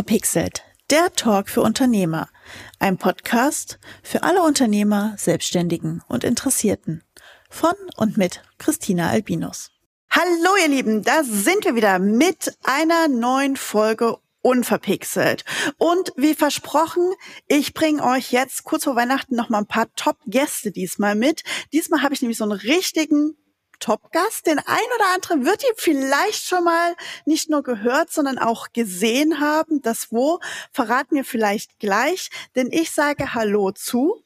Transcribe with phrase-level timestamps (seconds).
[0.00, 2.30] Unverpixelt, der Talk für Unternehmer.
[2.78, 7.04] Ein Podcast für alle Unternehmer, Selbstständigen und Interessierten.
[7.50, 9.72] Von und mit Christina Albinus.
[10.10, 15.44] Hallo ihr Lieben, da sind wir wieder mit einer neuen Folge Unverpixelt.
[15.76, 17.12] Und wie versprochen,
[17.46, 21.42] ich bringe euch jetzt kurz vor Weihnachten noch mal ein paar Top-Gäste diesmal mit.
[21.74, 23.36] Diesmal habe ich nämlich so einen richtigen
[23.80, 24.46] Top-Gast.
[24.46, 24.64] Den ein
[24.96, 26.94] oder anderen wird ihr vielleicht schon mal
[27.24, 29.82] nicht nur gehört, sondern auch gesehen haben.
[29.82, 30.38] Das wo
[30.72, 34.22] verraten wir vielleicht gleich, denn ich sage Hallo zu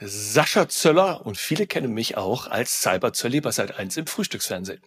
[0.00, 4.80] Sascha Zöller und viele kennen mich auch als Cyberzölli bei Seit 1 im Frühstücksfernsehen.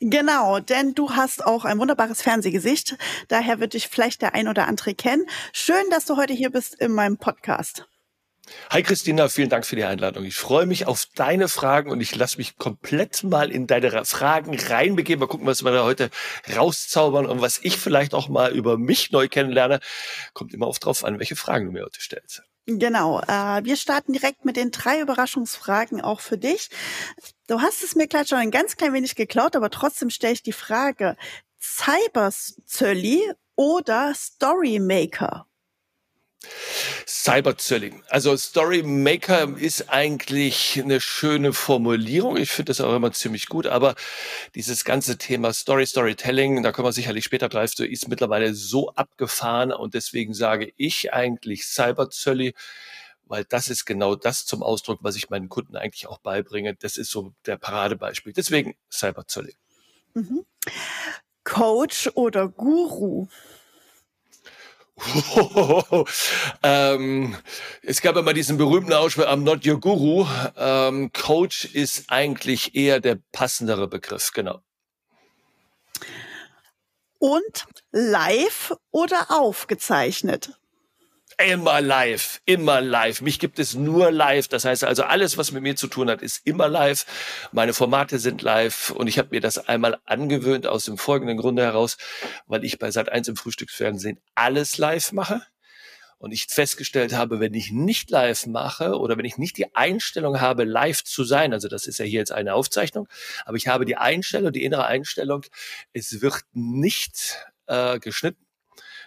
[0.00, 2.96] Genau, denn du hast auch ein wunderbares Fernsehgesicht.
[3.28, 5.26] Daher wird dich vielleicht der ein oder andere kennen.
[5.52, 7.86] Schön, dass du heute hier bist in meinem Podcast.
[8.70, 10.24] Hi Christina, vielen Dank für die Einladung.
[10.24, 14.58] Ich freue mich auf deine Fragen und ich lasse mich komplett mal in deine Fragen
[14.58, 15.20] reinbegeben.
[15.20, 16.10] Mal gucken, was wir da heute
[16.54, 19.78] rauszaubern und was ich vielleicht auch mal über mich neu kennenlerne.
[20.32, 22.42] Kommt immer oft drauf an, welche Fragen du mir heute stellst.
[22.66, 26.70] Genau, äh, wir starten direkt mit den drei Überraschungsfragen auch für dich.
[27.48, 30.42] Du hast es mir gleich schon ein ganz klein wenig geklaut, aber trotzdem stelle ich
[30.42, 31.16] die Frage,
[31.60, 33.20] Cyberzölli
[33.56, 35.46] oder Storymaker?
[37.06, 38.02] Cyberzölling.
[38.08, 42.36] Also Storymaker ist eigentlich eine schöne Formulierung.
[42.36, 43.66] Ich finde das auch immer ziemlich gut.
[43.66, 43.94] Aber
[44.54, 48.90] dieses ganze Thema Story, Storytelling, da kommen wir sicherlich später drauf zu, ist mittlerweile so
[48.90, 49.72] abgefahren.
[49.72, 52.54] Und deswegen sage ich eigentlich Cyberzölli,
[53.24, 56.74] weil das ist genau das zum Ausdruck, was ich meinen Kunden eigentlich auch beibringe.
[56.74, 58.32] Das ist so der Paradebeispiel.
[58.32, 59.54] Deswegen Cyberzölli.
[60.14, 60.44] Mhm.
[61.44, 63.28] Coach oder Guru?
[66.62, 67.36] ähm,
[67.82, 70.26] es gab immer diesen berühmten Ausspruch, I'm not your guru.
[70.56, 74.60] Ähm, Coach ist eigentlich eher der passendere Begriff, genau.
[77.18, 80.58] Und live oder aufgezeichnet?
[81.44, 83.20] Immer live, immer live.
[83.20, 84.46] Mich gibt es nur live.
[84.46, 87.04] Das heißt also, alles, was mit mir zu tun hat, ist immer live.
[87.50, 91.62] Meine Formate sind live und ich habe mir das einmal angewöhnt aus dem folgenden Grunde
[91.62, 91.96] heraus,
[92.46, 95.42] weil ich bei Sat1 im Frühstücksfernsehen alles live mache.
[96.18, 100.40] Und ich festgestellt habe, wenn ich nicht live mache oder wenn ich nicht die Einstellung
[100.40, 103.08] habe, live zu sein, also das ist ja hier jetzt eine Aufzeichnung,
[103.44, 105.44] aber ich habe die Einstellung, die innere Einstellung,
[105.92, 108.46] es wird nicht äh, geschnitten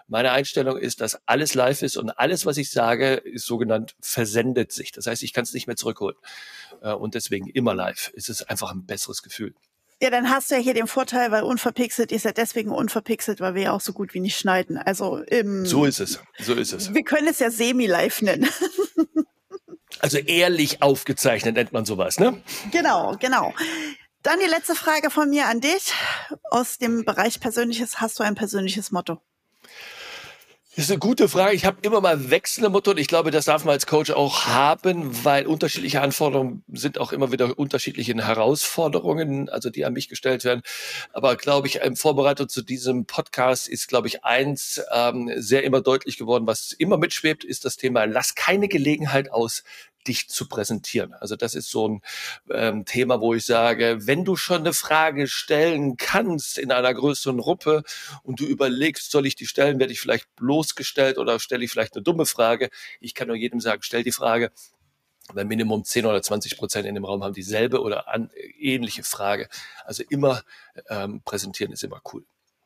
[0.08, 4.72] meine Einstellung ist, dass alles live ist und alles, was ich sage, ist sogenannt versendet
[4.72, 4.92] sich.
[4.92, 6.18] Das heißt, ich kann es nicht mehr zurückholen.
[6.82, 8.12] Äh, und deswegen immer live.
[8.16, 9.54] Es ist einfach ein besseres Gefühl.
[10.02, 13.56] Ja, dann hast du ja hier den Vorteil, weil unverpixelt ist ja deswegen unverpixelt, weil
[13.56, 14.78] wir ja auch so gut wie nicht schneiden.
[14.78, 16.94] Also im, so ist es, so ist es.
[16.94, 18.50] Wir können es ja semi-live nennen.
[20.00, 22.42] also ehrlich aufgezeichnet nennt man sowas, ne?
[22.72, 23.54] Genau, genau.
[24.22, 25.94] Dann die letzte Frage von mir an dich.
[26.52, 29.22] Aus dem Bereich Persönliches hast du ein persönliches Motto?
[30.76, 31.56] Das ist eine gute Frage.
[31.56, 34.48] Ich habe immer mal wechselnde Motto und ich glaube, das darf man als Coach auch
[34.48, 40.44] haben, weil unterschiedliche Anforderungen sind auch immer wieder unterschiedliche Herausforderungen, also die an mich gestellt
[40.44, 40.64] werden.
[41.14, 45.80] Aber glaube ich, in Vorbereitung zu diesem Podcast ist, glaube ich, eins ähm, sehr immer
[45.80, 49.64] deutlich geworden, was immer mitschwebt, ist das Thema, lass keine Gelegenheit aus,
[50.08, 51.14] dich zu präsentieren.
[51.14, 52.02] Also das ist so ein
[52.52, 57.38] ähm, Thema, wo ich sage, wenn du schon eine Frage stellen kannst in einer größeren
[57.38, 57.84] Gruppe
[58.24, 61.96] und du überlegst, soll ich die stellen, werde ich vielleicht bloßgestellt oder stelle ich vielleicht
[61.96, 62.70] eine dumme Frage.
[63.00, 64.52] Ich kann nur jedem sagen, stell die Frage,
[65.34, 68.30] weil Minimum 10 oder 20 Prozent in dem Raum haben dieselbe oder an,
[68.60, 69.50] ähnliche Frage.
[69.84, 70.44] Also immer
[70.90, 72.24] ähm, präsentieren ist immer cool.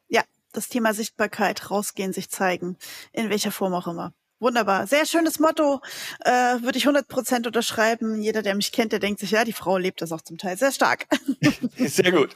[0.09, 2.77] Ja, das Thema Sichtbarkeit, rausgehen, sich zeigen,
[3.13, 4.13] in welcher Form auch immer.
[4.39, 4.87] Wunderbar.
[4.87, 5.81] Sehr schönes Motto.
[6.23, 8.21] Äh, Würde ich 100 Prozent unterschreiben.
[8.21, 10.57] Jeder, der mich kennt, der denkt sich, ja, die Frau lebt das auch zum Teil
[10.57, 11.07] sehr stark.
[11.77, 12.35] Sehr gut.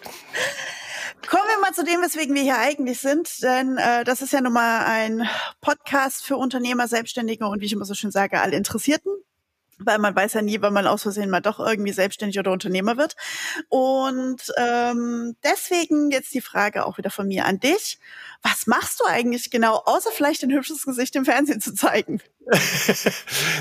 [1.28, 4.42] Kommen wir mal zu dem, weswegen wir hier eigentlich sind, denn äh, das ist ja
[4.42, 5.28] nun mal ein
[5.62, 9.12] Podcast für Unternehmer, Selbstständige und wie ich immer so schön sage, alle Interessierten
[9.80, 12.98] weil man weiß ja nie, wann man aus Versehen mal doch irgendwie selbstständig oder Unternehmer
[12.98, 13.16] wird.
[13.70, 18.00] Und ähm, deswegen jetzt die Frage auch wieder von mir an dich.
[18.42, 22.22] Was machst du eigentlich genau, außer vielleicht ein hübsches Gesicht im Fernsehen zu zeigen?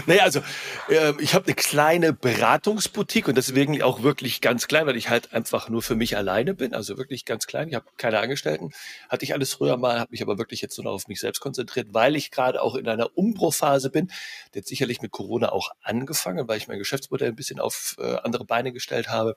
[0.06, 0.40] naja, also
[0.88, 5.32] äh, ich habe eine kleine Beratungsboutique und deswegen auch wirklich ganz klein, weil ich halt
[5.32, 7.68] einfach nur für mich alleine bin, also wirklich ganz klein.
[7.68, 8.72] Ich habe keine Angestellten,
[9.08, 11.40] hatte ich alles früher mal, habe mich aber wirklich jetzt nur noch auf mich selbst
[11.40, 14.10] konzentriert, weil ich gerade auch in einer Umbruchphase bin.
[14.54, 15.70] Der sicherlich mit Corona auch
[16.02, 19.36] angefangen, weil ich mein Geschäftsmodell ein bisschen auf äh, andere Beine gestellt habe.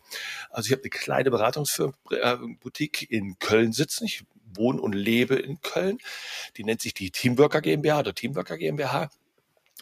[0.50, 4.06] Also ich habe eine kleine Beratungsboutique äh, in Köln sitzen.
[4.06, 4.24] Ich
[4.54, 6.00] wohne und lebe in Köln.
[6.58, 9.10] Die nennt sich die Teamworker GmbH oder Teamworker GmbH.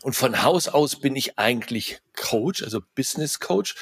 [0.02, 3.76] Und von Haus aus bin ich eigentlich Coach, also Business Coach.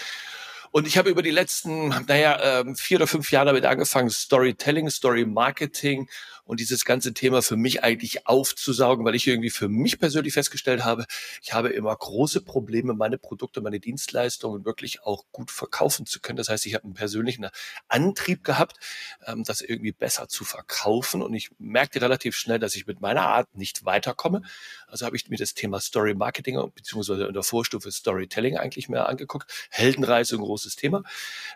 [0.72, 4.90] Und ich habe über die letzten, naja, ähm, vier oder fünf Jahre damit angefangen, Storytelling,
[4.90, 6.10] Story Marketing
[6.46, 10.84] und dieses ganze Thema für mich eigentlich aufzusaugen, weil ich irgendwie für mich persönlich festgestellt
[10.84, 11.06] habe,
[11.42, 16.38] ich habe immer große Probleme, meine Produkte, meine Dienstleistungen wirklich auch gut verkaufen zu können.
[16.38, 17.48] Das heißt, ich habe einen persönlichen
[17.88, 18.78] Antrieb gehabt,
[19.26, 21.22] ähm, das irgendwie besser zu verkaufen.
[21.22, 24.42] Und ich merkte relativ schnell, dass ich mit meiner Art nicht weiterkomme.
[24.88, 29.08] Also habe ich mir das Thema Story Marketing beziehungsweise in der Vorstufe Storytelling eigentlich mehr
[29.08, 29.50] angeguckt.
[29.70, 31.04] Heldenreise, ein großes Thema.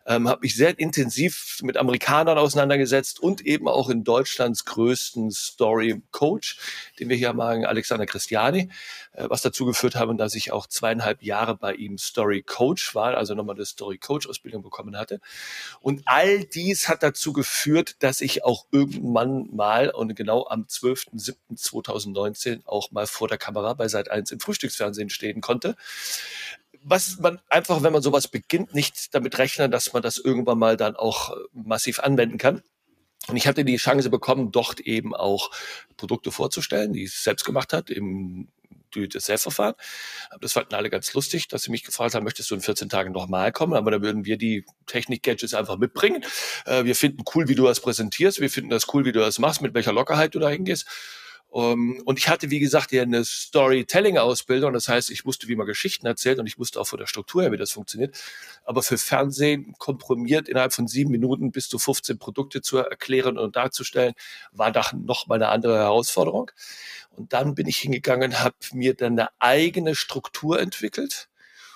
[0.06, 6.02] Ähm, habe mich sehr intensiv mit Amerikanern auseinandergesetzt und eben auch in Deutschlands größten Story
[6.12, 6.60] Coach,
[7.00, 8.70] den wir hier machen, Alexander Christiani,
[9.14, 13.16] äh, was dazu geführt haben, dass ich auch zweieinhalb Jahre bei ihm Story Coach war,
[13.16, 15.20] also nochmal eine Story Coach Ausbildung bekommen hatte.
[15.82, 22.66] Und all dies hat dazu geführt, dass ich auch irgendwann mal und genau am 12.07.2019
[22.66, 25.76] auch mal vor der Kamera bei Seit 1 im Frühstücksfernsehen stehen konnte
[26.88, 30.78] was man einfach, wenn man sowas beginnt, nicht damit rechnen, dass man das irgendwann mal
[30.78, 32.62] dann auch äh, massiv anwenden kann.
[33.28, 35.50] Und ich hatte die Chance bekommen, dort eben auch
[35.98, 38.50] Produkte vorzustellen, die es selbst gemacht hat im
[38.92, 39.74] Do-it-yourself-Verfahren.
[40.42, 43.14] Das fanden alle ganz lustig, dass sie mich gefragt haben, möchtest du in 14 Tagen
[43.14, 43.74] nochmal kommen?
[43.74, 46.24] Aber dann würden wir die Technik-Gadgets einfach mitbringen.
[46.66, 48.40] Äh, wir finden cool, wie du das präsentierst.
[48.40, 50.86] Wir finden das cool, wie du das machst, mit welcher Lockerheit du da hingehst.
[51.50, 54.74] Um, ähm, und ich hatte, wie gesagt, ja eine Storytelling-Ausbildung.
[54.74, 57.44] Das heißt, ich wusste, wie man Geschichten erzählt und ich wusste auch von der Struktur
[57.44, 58.18] her, wie das funktioniert.
[58.66, 63.56] Aber für Fernsehen komprimiert innerhalb von sieben Minuten bis zu 15 Produkte zu erklären und
[63.56, 64.14] darzustellen,
[64.52, 66.52] war doch noch mal eine andere Herausforderung.
[67.12, 71.30] Und dann bin ich hingegangen, habe mir dann eine eigene Struktur entwickelt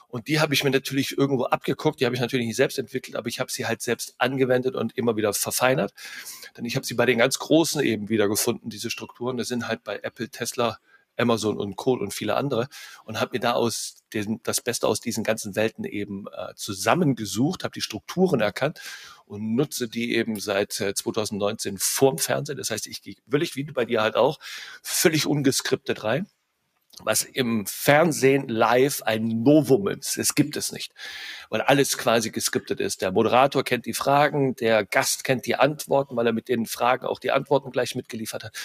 [0.10, 3.16] und die habe ich mir natürlich irgendwo abgeguckt, die habe ich natürlich nicht selbst entwickelt,
[3.16, 5.94] aber ich habe sie halt selbst angewendet und immer wieder verfeinert.
[6.58, 9.38] Denn ich habe sie bei den ganz Großen eben wieder gefunden, diese Strukturen.
[9.38, 10.80] Das sind halt bei Apple, Tesla,
[11.16, 12.70] Amazon und Kohl und viele andere
[13.04, 17.64] und habe mir da aus den, das Beste aus diesen ganzen Welten eben äh, zusammengesucht,
[17.64, 18.80] habe die Strukturen erkannt
[19.26, 22.58] und nutze die eben seit äh, 2019 vorm Fernsehen.
[22.58, 24.40] Das heißt, ich gehe völlig wie bei dir halt auch
[24.82, 26.28] völlig ungeskriptet rein
[27.04, 30.18] was im Fernsehen live ein Novum ist.
[30.18, 30.94] Es gibt es nicht,
[31.50, 33.02] weil alles quasi geskriptet ist.
[33.02, 37.06] Der Moderator kennt die Fragen, der Gast kennt die Antworten, weil er mit den Fragen
[37.06, 38.58] auch die Antworten gleich mitgeliefert hat.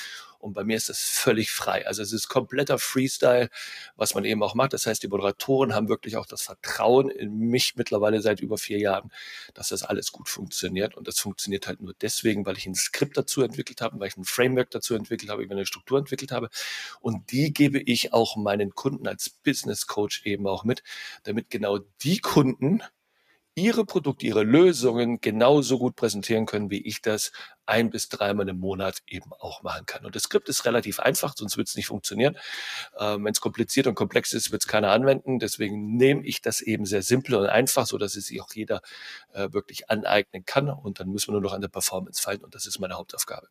[0.44, 1.86] Und bei mir ist das völlig frei.
[1.86, 3.48] Also es ist kompletter Freestyle,
[3.96, 4.74] was man eben auch macht.
[4.74, 8.78] Das heißt, die Moderatoren haben wirklich auch das Vertrauen in mich mittlerweile seit über vier
[8.78, 9.10] Jahren,
[9.54, 10.96] dass das alles gut funktioniert.
[10.96, 14.18] Und das funktioniert halt nur deswegen, weil ich ein Skript dazu entwickelt habe, weil ich
[14.18, 16.50] ein Framework dazu entwickelt habe, eine Struktur entwickelt habe.
[17.00, 20.82] Und die gebe ich auch meinen Kunden als Business Coach eben auch mit,
[21.22, 22.82] damit genau die Kunden,
[23.54, 27.32] ihre Produkte, ihre Lösungen genauso gut präsentieren können, wie ich das
[27.66, 30.04] ein bis dreimal im Monat eben auch machen kann.
[30.04, 32.36] Und das Skript ist relativ einfach, sonst wird es nicht funktionieren.
[32.98, 35.38] Ähm, Wenn es kompliziert und komplex ist, wird es keiner anwenden.
[35.38, 38.82] Deswegen nehme ich das eben sehr simpel und einfach, so dass es sich auch jeder
[39.32, 40.68] äh, wirklich aneignen kann.
[40.68, 42.42] Und dann müssen wir nur noch an der Performance fallen.
[42.42, 43.48] Und das ist meine Hauptaufgabe.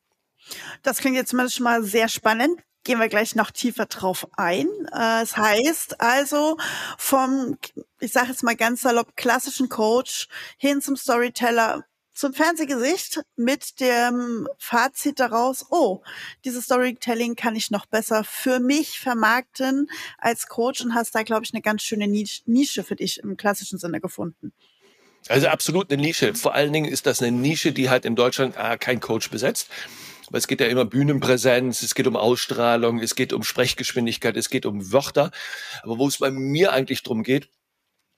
[0.81, 4.67] Das klingt jetzt mal schon mal sehr spannend gehen wir gleich noch tiefer drauf ein.
[4.93, 6.57] Äh, es heißt also
[6.97, 7.57] vom,
[7.99, 14.47] ich sage jetzt mal ganz salopp, klassischen Coach hin zum Storyteller, zum Fernsehgesicht mit dem
[14.59, 16.03] Fazit daraus, oh,
[16.45, 21.45] dieses Storytelling kann ich noch besser für mich vermarkten als Coach und hast da, glaube
[21.45, 24.53] ich, eine ganz schöne Nische für dich im klassischen Sinne gefunden.
[25.29, 26.35] Also absolut eine Nische.
[26.35, 29.69] Vor allen Dingen ist das eine Nische, die halt in Deutschland äh, kein Coach besetzt
[30.37, 34.65] es geht ja immer Bühnenpräsenz, es geht um Ausstrahlung, es geht um Sprechgeschwindigkeit, es geht
[34.65, 35.31] um Wörter.
[35.83, 37.49] Aber wo es bei mir eigentlich drum geht,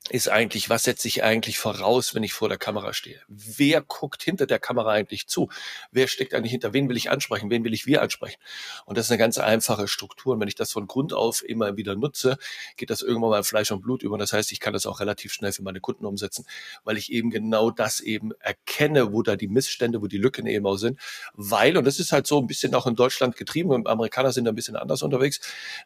[0.08, 3.20] ist eigentlich, was setze ich eigentlich voraus, wenn ich vor der Kamera stehe?
[3.28, 5.48] Wer guckt hinter der Kamera eigentlich zu?
[5.90, 6.72] Wer steckt eigentlich hinter?
[6.72, 7.50] Wen will ich ansprechen?
[7.50, 8.40] Wen will ich wir ansprechen?
[8.84, 10.34] Und das ist eine ganz einfache Struktur.
[10.34, 12.38] Und wenn ich das von Grund auf immer wieder nutze,
[12.76, 14.18] geht das irgendwann mal Fleisch und Blut über.
[14.18, 16.46] Das heißt, ich kann das auch relativ schnell für meine Kunden umsetzen,
[16.84, 20.66] weil ich eben genau das eben erkenne, wo da die Missstände, wo die Lücken eben
[20.66, 20.98] auch sind.
[21.34, 24.44] Weil, und das ist halt so ein bisschen auch in Deutschland getrieben, und Amerikaner sind
[24.44, 25.40] da ein bisschen anders unterwegs,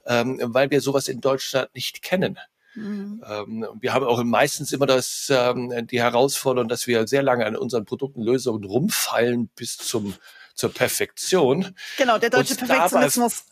[0.06, 2.38] ähm, weil wir sowas in Deutschland nicht kennen.
[2.74, 3.22] Mhm.
[3.28, 7.56] Ähm, wir haben auch meistens immer das, ähm, die Herausforderung, dass wir sehr lange an
[7.56, 10.14] unseren Produkten, Lösungen rumfallen bis zum,
[10.54, 11.74] zur Perfektion.
[11.96, 13.44] Genau, der deutsche Perfektionismus.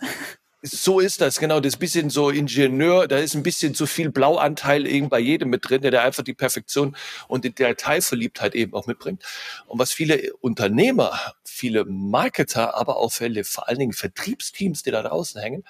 [0.60, 1.60] So ist das, genau.
[1.60, 5.68] Das bisschen so Ingenieur, da ist ein bisschen zu viel Blauanteil eben bei jedem mit
[5.68, 6.96] drin, der, der einfach die Perfektion
[7.28, 9.22] und die Detailverliebtheit eben auch mitbringt.
[9.66, 15.02] Und was viele Unternehmer, viele Marketer, aber auch viele, vor allen Dingen Vertriebsteams, die da
[15.02, 15.62] draußen hängen,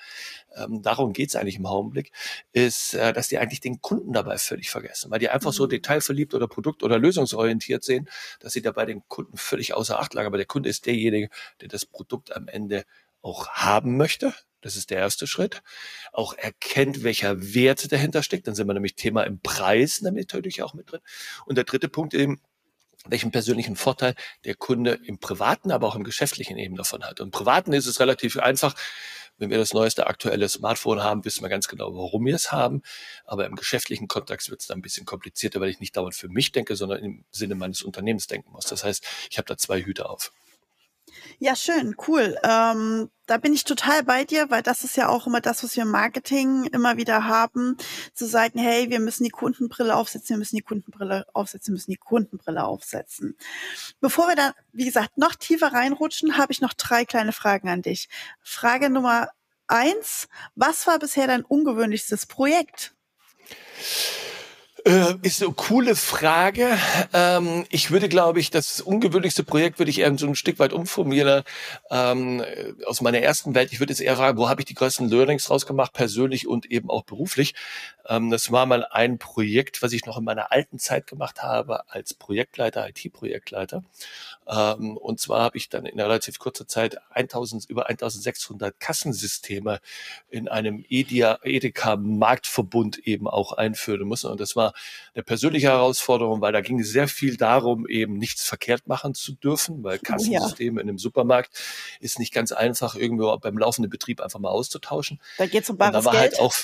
[0.56, 2.12] ähm, darum geht's eigentlich im Augenblick,
[2.52, 5.70] ist, äh, dass die eigentlich den Kunden dabei völlig vergessen, weil die einfach so mhm.
[5.70, 8.08] detailverliebt oder produkt- oder lösungsorientiert sehen,
[8.40, 10.26] dass sie dabei den Kunden völlig außer Acht lagen.
[10.26, 11.28] Aber der Kunde ist derjenige,
[11.60, 12.84] der das Produkt am Ende
[13.22, 14.34] auch haben möchte.
[14.60, 15.62] Das ist der erste Schritt.
[16.12, 18.48] Auch erkennt, welcher Wert dahinter steckt.
[18.48, 21.00] Dann sind wir nämlich Thema im Preis natürlich auch mit drin.
[21.46, 22.40] Und der dritte Punkt eben,
[23.06, 24.14] welchen persönlichen Vorteil
[24.44, 27.20] der Kunde im privaten, aber auch im geschäftlichen eben davon hat.
[27.20, 28.74] Und im privaten ist es relativ einfach.
[29.40, 32.82] Wenn wir das neueste aktuelle Smartphone haben, wissen wir ganz genau, warum wir es haben.
[33.24, 36.28] Aber im geschäftlichen Kontext wird es dann ein bisschen komplizierter, weil ich nicht dauernd für
[36.28, 38.66] mich denke, sondern im Sinne meines Unternehmens denken muss.
[38.66, 40.32] Das heißt, ich habe da zwei Hüte auf.
[41.40, 42.36] Ja, schön, cool.
[42.42, 45.76] Ähm, da bin ich total bei dir, weil das ist ja auch immer das, was
[45.76, 47.76] wir im Marketing immer wieder haben,
[48.12, 51.92] zu sagen, hey, wir müssen die Kundenbrille aufsetzen, wir müssen die Kundenbrille aufsetzen, wir müssen
[51.92, 53.36] die Kundenbrille aufsetzen.
[54.00, 57.82] Bevor wir da, wie gesagt, noch tiefer reinrutschen, habe ich noch drei kleine Fragen an
[57.82, 58.08] dich.
[58.42, 59.28] Frage Nummer
[59.68, 60.26] eins,
[60.56, 62.94] was war bisher dein ungewöhnlichstes Projekt?
[64.88, 66.66] Äh, ist eine coole Frage.
[67.12, 70.72] Ähm, ich würde, glaube ich, das ungewöhnlichste Projekt würde ich eher so ein Stück weit
[70.72, 71.42] umformulieren
[71.90, 72.42] ähm,
[72.86, 73.70] aus meiner ersten Welt.
[73.70, 76.88] Ich würde jetzt eher fragen, wo habe ich die größten Learnings rausgemacht, persönlich und eben
[76.88, 77.54] auch beruflich.
[78.08, 81.82] Ähm, das war mal ein Projekt, was ich noch in meiner alten Zeit gemacht habe
[81.90, 83.84] als Projektleiter, IT-Projektleiter.
[84.48, 89.80] Ähm, und zwar habe ich dann in relativ kurzer Zeit 1000, über 1600 Kassensysteme
[90.28, 94.30] in einem Edeka-Marktverbund eben auch einführen müssen.
[94.30, 94.72] Und das war
[95.14, 99.32] eine persönliche Herausforderung, weil da ging es sehr viel darum, eben nichts verkehrt machen zu
[99.32, 100.82] dürfen, weil Kassensysteme ja.
[100.82, 101.52] in einem Supermarkt
[102.00, 105.20] ist nicht ganz einfach, irgendwo beim laufenden Betrieb einfach mal auszutauschen.
[105.36, 106.40] Da geht es um bares und da war halt Geld.
[106.40, 106.54] halt auch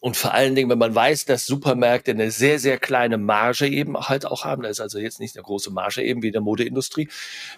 [0.00, 3.96] und vor allen Dingen, wenn man weiß, dass Supermärkte eine sehr, sehr kleine Marge eben
[3.96, 6.42] halt auch haben, da ist also jetzt nicht eine große Marge eben wie in der
[6.42, 7.08] Modeindustrie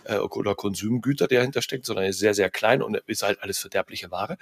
[0.05, 3.59] äh, oder Konsumgüter, die dahinter steckt, sondern ist sehr, sehr klein und ist halt alles
[3.59, 4.37] verderbliche Ware,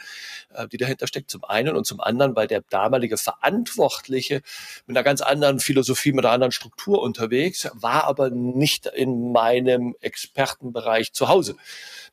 [0.54, 4.42] äh, die dahinter steckt, zum einen und zum anderen, weil der damalige Verantwortliche
[4.86, 9.94] mit einer ganz anderen Philosophie, mit einer anderen Struktur unterwegs, war aber nicht in meinem
[10.00, 11.56] Expertenbereich zu Hause.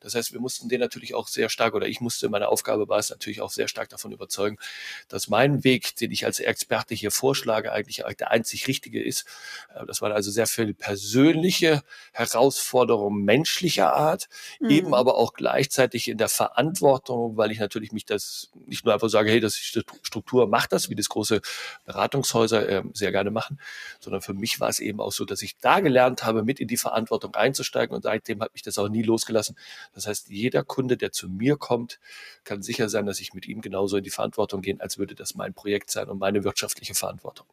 [0.00, 2.98] Das heißt, wir mussten den natürlich auch sehr stark, oder ich musste, meine Aufgabe war
[2.98, 4.58] es natürlich auch sehr stark davon überzeugen,
[5.08, 9.24] dass mein Weg, den ich als Experte hier vorschlage, eigentlich der einzig richtige ist.
[9.74, 14.28] Äh, das waren also sehr viele persönliche Herausforderungen menschlicher Art,
[14.60, 14.70] mhm.
[14.70, 19.08] eben aber auch gleichzeitig in der Verantwortung, weil ich natürlich mich das nicht nur einfach
[19.08, 21.40] sage, hey, das ist die Struktur, macht das, wie das große
[21.84, 23.58] Beratungshäuser äh, sehr gerne machen,
[24.00, 26.68] sondern für mich war es eben auch so, dass ich da gelernt habe, mit in
[26.68, 29.56] die Verantwortung einzusteigen und seitdem hat mich das auch nie losgelassen,
[29.94, 31.98] das heißt, jeder Kunde, der zu mir kommt,
[32.44, 35.34] kann sicher sein, dass ich mit ihm genauso in die Verantwortung gehe, als würde das
[35.34, 37.46] mein Projekt sein und meine wirtschaftliche Verantwortung.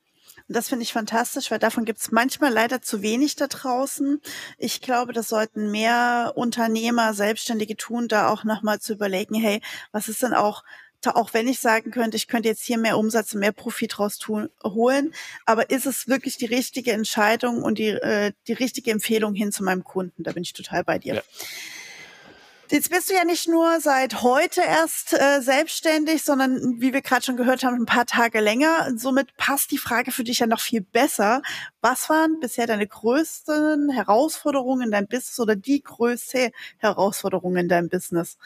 [0.47, 4.21] Das finde ich fantastisch, weil davon gibt es manchmal leider zu wenig da draußen.
[4.57, 10.09] Ich glaube, das sollten mehr Unternehmer, Selbstständige tun, da auch nochmal zu überlegen, hey, was
[10.09, 10.63] ist denn auch
[11.09, 14.19] auch wenn ich sagen könnte, ich könnte jetzt hier mehr Umsatz und mehr Profit raus
[14.19, 15.15] tun, holen,
[15.47, 19.63] aber ist es wirklich die richtige Entscheidung und die, äh, die richtige Empfehlung hin zu
[19.63, 20.23] meinem Kunden?
[20.23, 21.15] Da bin ich total bei dir.
[21.15, 21.21] Ja.
[22.71, 27.21] Jetzt bist du ja nicht nur seit heute erst äh, selbstständig, sondern wie wir gerade
[27.21, 28.93] schon gehört haben, ein paar Tage länger.
[28.95, 31.41] Somit passt die Frage für dich ja noch viel besser.
[31.81, 37.89] Was waren bisher deine größten Herausforderungen in deinem Business oder die größte Herausforderung in deinem
[37.89, 38.37] Business?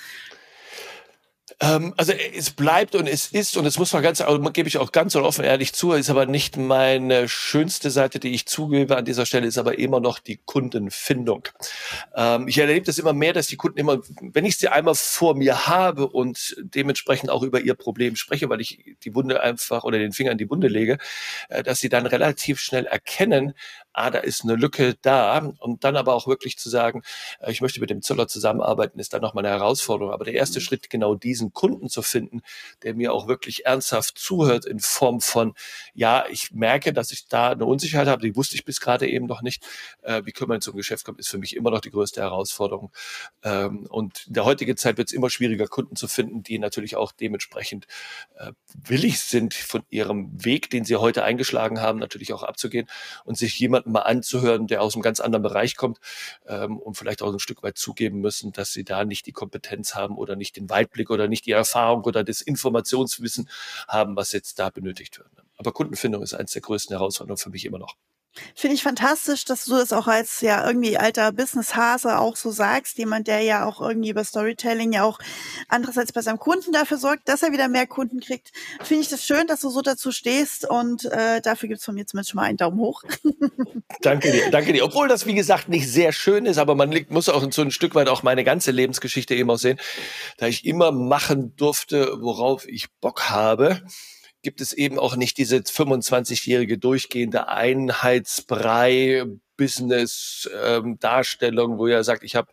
[1.60, 4.80] Ähm, also es bleibt und es ist, und es muss man ganz, also gebe ich
[4.80, 9.06] auch ganz offen ehrlich zu, ist aber nicht meine schönste Seite, die ich zugebe an
[9.06, 11.48] dieser Stelle, ist aber immer noch die Kundenfindung.
[12.16, 15.36] Ähm, ich erlebe das immer mehr, dass die Kunden immer, wenn ich sie einmal vor
[15.36, 20.00] mir habe und dementsprechend auch über ihr Problem spreche, weil ich die Wunde einfach oder
[20.00, 20.98] den Finger in die Wunde lege,
[21.50, 23.54] äh, dass sie dann relativ schnell erkennen,
[23.96, 25.38] ah, da ist eine Lücke da.
[25.60, 27.02] Und dann aber auch wirklich zu sagen,
[27.40, 30.14] äh, ich möchte mit dem Zöller zusammenarbeiten, ist dann nochmal eine Herausforderung.
[30.14, 30.64] Aber der erste mhm.
[30.64, 32.42] Schritt, genau diesen Kunden zu finden,
[32.82, 35.54] der mir auch wirklich ernsthaft zuhört in Form von,
[35.94, 39.28] ja, ich merke, dass ich da eine Unsicherheit habe, die wusste ich bis gerade eben
[39.28, 39.64] noch nicht.
[40.02, 42.92] Äh, wie können wir zum Geschäft kommen, ist für mich immer noch die größte Herausforderung.
[43.44, 46.96] Ähm, und in der heutigen Zeit wird es immer schwieriger, Kunden zu finden, die natürlich
[46.96, 47.86] auch dementsprechend
[48.36, 52.88] äh, willig sind, von ihrem Weg, den sie heute eingeschlagen haben, natürlich auch abzugehen
[53.26, 56.00] und sich jemand jemanden mal anzuhören, der aus einem ganz anderen Bereich kommt
[56.48, 59.96] ähm, und vielleicht auch ein Stück weit zugeben müssen, dass sie da nicht die Kompetenz
[59.96, 63.50] haben oder nicht den Weitblick oder nicht die Erfahrung oder das Informationswissen
[63.88, 65.30] haben, was jetzt da benötigt wird.
[65.58, 67.96] Aber Kundenfindung ist eines der größten Herausforderungen für mich immer noch.
[68.56, 72.98] Finde ich fantastisch, dass du das auch als ja irgendwie alter Business-Hase auch so sagst.
[72.98, 75.20] Jemand, der ja auch irgendwie über Storytelling ja auch
[75.70, 78.52] andererseits bei seinem Kunden dafür sorgt, dass er wieder mehr Kunden kriegt.
[78.82, 82.06] Finde ich das schön, dass du so dazu stehst und äh, dafür gibt's von mir
[82.06, 83.04] zumindest schon mal einen Daumen hoch.
[84.02, 84.84] danke dir, danke dir.
[84.84, 87.96] Obwohl das, wie gesagt, nicht sehr schön ist, aber man muss auch so ein Stück
[87.96, 89.80] weit auch meine ganze Lebensgeschichte eben auch sehen,
[90.38, 93.82] da ich immer machen durfte, worauf ich Bock habe
[94.46, 99.24] gibt es eben auch nicht diese 25-jährige durchgehende Einheitsbrei
[99.58, 102.52] Business-Darstellung, ähm, wo er sagt, ich habe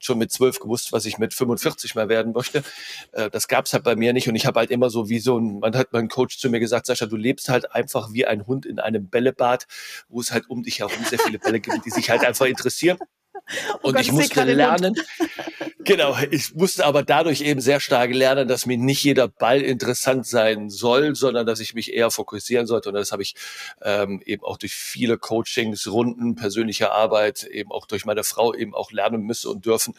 [0.00, 2.64] schon mit zwölf gewusst, was ich mit 45 mal werden möchte.
[3.12, 5.20] Äh, das gab es halt bei mir nicht und ich habe halt immer so wie
[5.20, 8.26] so ein, man hat mein Coach zu mir gesagt, Sascha, du lebst halt einfach wie
[8.26, 9.68] ein Hund in einem Bällebad,
[10.08, 12.98] wo es halt um dich herum sehr viele Bälle gibt, die sich halt einfach interessieren.
[13.82, 14.94] Oh und Gott, ich musste lernen,
[15.78, 20.26] genau, ich musste aber dadurch eben sehr stark lernen, dass mir nicht jeder Ball interessant
[20.26, 22.90] sein soll, sondern dass ich mich eher fokussieren sollte.
[22.90, 23.34] Und das habe ich
[23.82, 28.74] ähm, eben auch durch viele Coachings, Runden, persönliche Arbeit, eben auch durch meine Frau eben
[28.74, 29.94] auch lernen müssen und dürfen,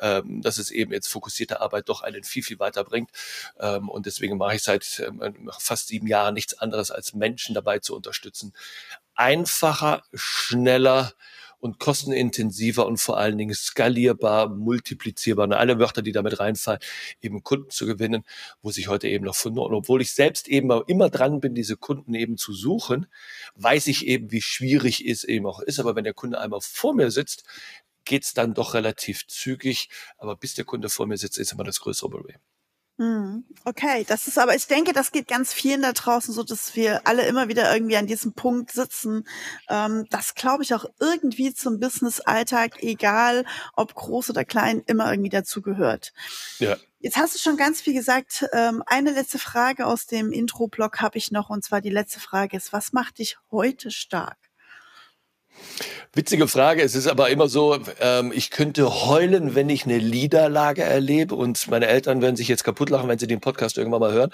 [0.00, 3.10] ähm, dass es eben jetzt fokussierte Arbeit doch einen viel, viel weiterbringt.
[3.60, 7.80] Ähm, und deswegen mache ich seit ähm, fast sieben Jahren nichts anderes, als Menschen dabei
[7.80, 8.52] zu unterstützen,
[9.14, 11.12] einfacher, schneller,
[11.64, 16.78] und kostenintensiver und vor allen Dingen skalierbar, multiplizierbar, und alle Wörter, die damit reinfallen,
[17.22, 18.22] eben Kunden zu gewinnen,
[18.60, 19.60] wo sich heute eben noch finden.
[19.60, 23.06] Und obwohl ich selbst eben immer dran bin, diese Kunden eben zu suchen,
[23.54, 25.80] weiß ich eben, wie schwierig es eben auch ist.
[25.80, 27.44] Aber wenn der Kunde einmal vor mir sitzt,
[28.04, 29.88] geht's dann doch relativ zügig.
[30.18, 32.40] Aber bis der Kunde vor mir sitzt, ist immer das größere Problem.
[32.96, 36.76] Hm, okay, das ist aber, ich denke, das geht ganz vielen da draußen so, dass
[36.76, 39.26] wir alle immer wieder irgendwie an diesem Punkt sitzen.
[39.68, 45.30] Ähm, das glaube ich auch irgendwie zum Business-Alltag, egal ob groß oder klein, immer irgendwie
[45.30, 46.12] dazugehört.
[46.60, 46.76] Ja.
[47.00, 48.46] Jetzt hast du schon ganz viel gesagt.
[48.52, 52.56] Ähm, eine letzte Frage aus dem Intro-Blog habe ich noch, und zwar die letzte Frage
[52.56, 54.38] ist, was macht dich heute stark?
[56.12, 56.82] Witzige Frage.
[56.82, 61.66] Es ist aber immer so, ähm, ich könnte heulen, wenn ich eine Niederlage erlebe und
[61.68, 64.30] meine Eltern werden sich jetzt kaputt lachen, wenn sie den Podcast irgendwann mal hören,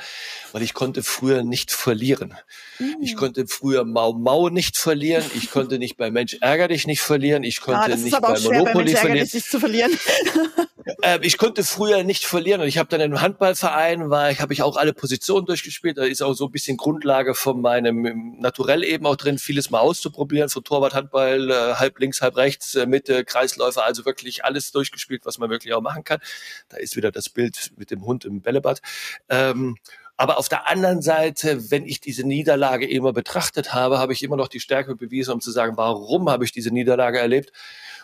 [0.52, 2.34] weil ich konnte früher nicht verlieren.
[2.78, 2.96] Mhm.
[3.00, 5.24] Ich konnte früher Mau Mau nicht verlieren.
[5.34, 7.44] Ich konnte nicht bei Mensch ärger dich nicht verlieren.
[7.44, 9.92] Ich konnte ah, nicht bei Monopoly bei Mensch, verlieren.
[11.02, 14.52] Äh, ich konnte früher nicht verlieren und ich habe dann im Handballverein, war ich habe
[14.52, 15.98] ich auch alle Positionen durchgespielt.
[15.98, 19.80] Da ist auch so ein bisschen Grundlage von meinem Naturell eben auch drin, vieles mal
[19.80, 24.72] auszuprobieren, von Torwart, Handball, äh, halb links, halb rechts, äh, Mitte, Kreisläufer, also wirklich alles
[24.72, 26.20] durchgespielt, was man wirklich auch machen kann.
[26.68, 28.80] Da ist wieder das Bild mit dem Hund im Bällebad.
[29.28, 29.76] Ähm,
[30.20, 34.36] aber auf der anderen Seite, wenn ich diese Niederlage immer betrachtet habe, habe ich immer
[34.36, 37.52] noch die Stärke bewiesen, um zu sagen, warum habe ich diese Niederlage erlebt?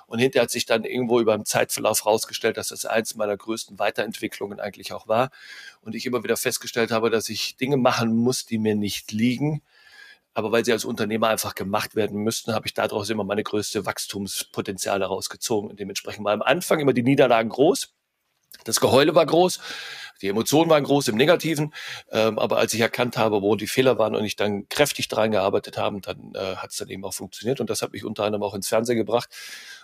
[0.07, 3.79] Und hinterher hat sich dann irgendwo über den Zeitverlauf rausgestellt, dass das eins meiner größten
[3.79, 5.31] Weiterentwicklungen eigentlich auch war.
[5.81, 9.63] Und ich immer wieder festgestellt habe, dass ich Dinge machen muss, die mir nicht liegen.
[10.35, 13.87] Aber weil sie als Unternehmer einfach gemacht werden müssten, habe ich daraus immer meine größte
[13.87, 15.71] Wachstumspotenziale rausgezogen.
[15.71, 17.96] Und dementsprechend war am Anfang immer die Niederlagen groß.
[18.65, 19.61] Das Geheule war groß.
[20.23, 21.75] Die Emotionen waren groß im Negativen,
[22.11, 25.31] ähm, aber als ich erkannt habe, wo die Fehler waren und ich dann kräftig daran
[25.31, 28.25] gearbeitet habe, dann äh, hat es dann eben auch funktioniert und das hat mich unter
[28.25, 29.29] anderem auch ins Fernsehen gebracht.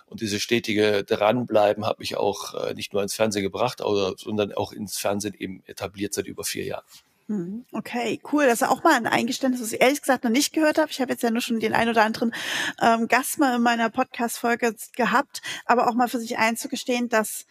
[0.07, 4.71] Und diese stetige Dranbleiben hat mich auch äh, nicht nur ins Fernsehen gebracht, sondern auch
[4.71, 6.85] ins Fernsehen eben etabliert seit über vier Jahren.
[7.29, 8.45] Hm, okay, cool.
[8.45, 10.91] Das ist auch mal ein Eingeständnis, was ich ehrlich gesagt noch nicht gehört habe.
[10.91, 12.33] Ich habe jetzt ja nur schon den ein oder anderen
[12.81, 17.45] ähm, Gast mal in meiner Podcast-Folge gehabt, aber auch mal für sich einzugestehen, dass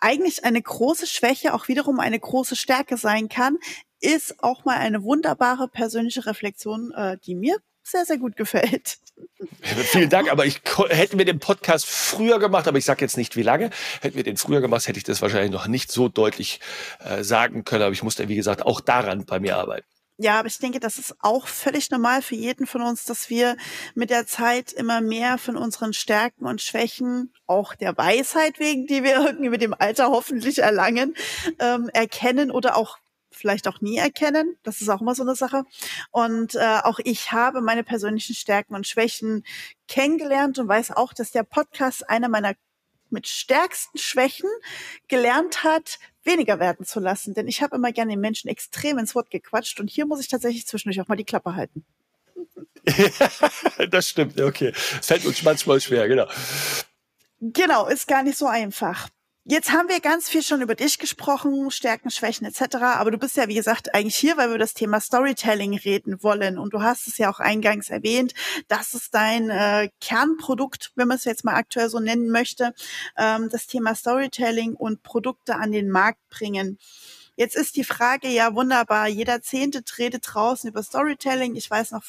[0.00, 3.58] eigentlich eine große Schwäche auch wiederum eine große Stärke sein kann,
[4.00, 8.98] ist auch mal eine wunderbare persönliche Reflexion, äh, die mir sehr, sehr gut gefällt.
[9.62, 13.34] Vielen Dank, aber ich hätten wir den Podcast früher gemacht, aber ich sage jetzt nicht
[13.34, 13.70] wie lange.
[14.00, 16.60] Hätten wir den früher gemacht, hätte ich das wahrscheinlich noch nicht so deutlich
[17.00, 17.82] äh, sagen können.
[17.82, 19.86] Aber ich musste, wie gesagt, auch daran bei mir arbeiten.
[20.20, 23.56] Ja, aber ich denke, das ist auch völlig normal für jeden von uns, dass wir
[23.94, 29.04] mit der Zeit immer mehr von unseren Stärken und Schwächen, auch der Weisheit wegen, die
[29.04, 31.14] wir irgendwie mit dem Alter hoffentlich erlangen,
[31.60, 32.98] ähm, erkennen oder auch
[33.30, 34.56] vielleicht auch nie erkennen.
[34.64, 35.62] Das ist auch immer so eine Sache.
[36.10, 39.44] Und äh, auch ich habe meine persönlichen Stärken und Schwächen
[39.86, 42.54] kennengelernt und weiß auch, dass der Podcast einer meiner
[43.10, 44.50] mit stärksten Schwächen
[45.06, 45.98] gelernt hat,
[46.28, 47.34] weniger werden zu lassen.
[47.34, 50.28] Denn ich habe immer gerne den Menschen extrem ins Wort gequatscht und hier muss ich
[50.28, 51.84] tatsächlich zwischendurch auch mal die Klappe halten.
[53.90, 54.72] das stimmt, okay.
[55.00, 56.26] Es fällt uns manchmal schwer, genau.
[57.40, 59.08] Genau, ist gar nicht so einfach.
[59.50, 62.76] Jetzt haben wir ganz viel schon über dich gesprochen, Stärken, Schwächen etc.
[62.82, 66.58] Aber du bist ja, wie gesagt, eigentlich hier, weil wir das Thema Storytelling reden wollen.
[66.58, 68.34] Und du hast es ja auch eingangs erwähnt,
[68.68, 72.74] das ist dein äh, Kernprodukt, wenn man es jetzt mal aktuell so nennen möchte,
[73.16, 76.78] ähm, das Thema Storytelling und Produkte an den Markt bringen.
[77.34, 79.08] Jetzt ist die Frage ja wunderbar.
[79.08, 81.54] Jeder Zehnte redet draußen über Storytelling.
[81.54, 82.02] Ich weiß noch,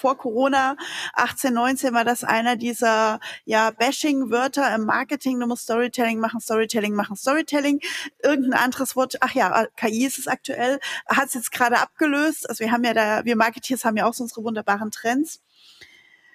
[0.00, 0.76] vor Corona
[1.14, 5.38] 18, 19 war das einer dieser ja Bashing-Wörter im Marketing.
[5.38, 7.80] Du musst Storytelling machen, Storytelling machen, Storytelling.
[8.22, 12.48] Irgendein anderes Wort, ach ja, KI ist es aktuell, hat es jetzt gerade abgelöst.
[12.48, 15.40] Also wir haben ja da, wir Marketeers haben ja auch so unsere wunderbaren Trends.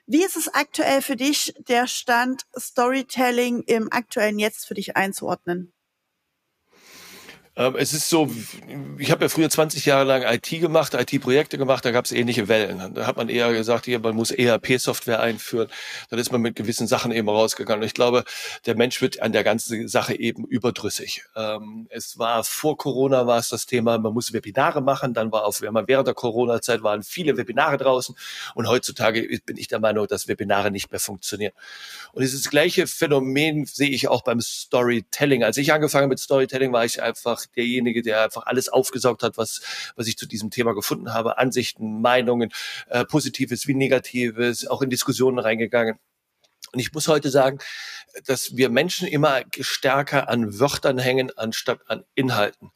[0.07, 5.74] Wie ist es aktuell für dich, der Stand Storytelling im aktuellen Jetzt für dich einzuordnen?
[7.57, 8.29] Ähm, es ist so,
[8.97, 12.49] ich habe ja früher 20 Jahre lang IT gemacht, IT-Projekte gemacht, da gab es ähnliche
[12.49, 12.93] Wellen.
[12.93, 15.69] Da hat man eher gesagt, hier, man muss ERP-Software einführen.
[16.09, 17.81] Dann ist man mit gewissen Sachen eben rausgegangen.
[17.81, 18.25] Und ich glaube,
[18.65, 21.23] der Mensch wird an der ganzen Sache eben überdrüssig.
[21.35, 25.13] Ähm, es war vor Corona war es das Thema, man muss Webinare machen.
[25.13, 28.15] Dann war auf, während der Corona-Zeit waren viele Webinare draußen.
[28.53, 31.53] Und heutzutage bin ich der Meinung, dass Webinare nicht mehr funktionieren.
[32.11, 35.43] Und dieses gleiche Phänomen sehe ich auch beim Storytelling.
[35.43, 39.61] Als ich angefangen mit Storytelling, war ich einfach derjenige, der einfach alles aufgesaugt hat, was,
[39.95, 41.37] was ich zu diesem Thema gefunden habe.
[41.37, 42.51] Ansichten, Meinungen,
[42.87, 45.97] äh, Positives wie Negatives, auch in Diskussionen reingegangen.
[46.75, 47.59] Und ich muss heute sagen,
[48.25, 52.71] dass wir Menschen immer stärker an Wörtern hängen, anstatt an Inhalten.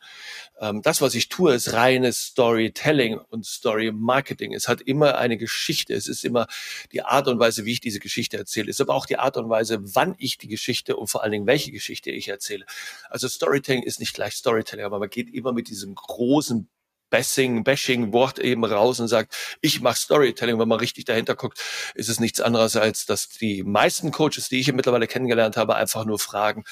[0.61, 4.53] Ähm, das, was ich tue, ist reines Storytelling und Story Marketing.
[4.53, 5.93] Es hat immer eine Geschichte.
[5.93, 6.47] Es ist immer
[6.93, 8.69] die Art und Weise, wie ich diese Geschichte erzähle.
[8.69, 11.33] Es ist aber auch die Art und Weise, wann ich die Geschichte und vor allen
[11.33, 12.65] Dingen, welche Geschichte ich erzähle.
[13.09, 16.69] Also Storytelling ist nicht gleich Storytelling, aber man geht immer mit diesem großen
[17.09, 20.59] Bashing, Bashing Wort eben raus und sagt, ich mache Storytelling.
[20.59, 21.59] Wenn man richtig dahinter guckt,
[21.95, 26.05] ist es nichts anderes als, dass die meisten Coaches, die ich mittlerweile kennengelernt habe, einfach
[26.05, 26.63] nur fragen,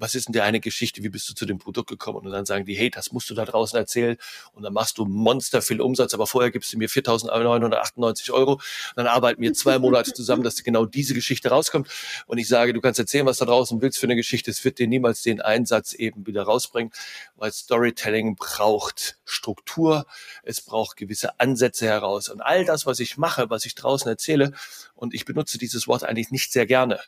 [0.00, 2.26] was ist denn dir eine Geschichte, wie bist du zu dem Produkt gekommen?
[2.26, 4.16] Und dann sagen die, hey, das musst du da draußen erzählen
[4.52, 8.52] und dann machst du Monster viel Umsatz, aber vorher gibst du mir 4.998 Euro.
[8.54, 8.62] Und
[8.96, 11.88] dann arbeiten wir zwei Monate zusammen, dass genau diese Geschichte rauskommt.
[12.26, 14.50] Und ich sage, du kannst erzählen, was da draußen willst für eine Geschichte.
[14.50, 16.92] Es wird dir niemals den Einsatz eben wieder rausbringen,
[17.36, 20.06] weil Storytelling braucht Struktur,
[20.42, 22.30] es braucht gewisse Ansätze heraus.
[22.30, 24.52] Und all das, was ich mache, was ich draußen erzähle,
[24.94, 27.00] und ich benutze dieses Wort eigentlich nicht sehr gerne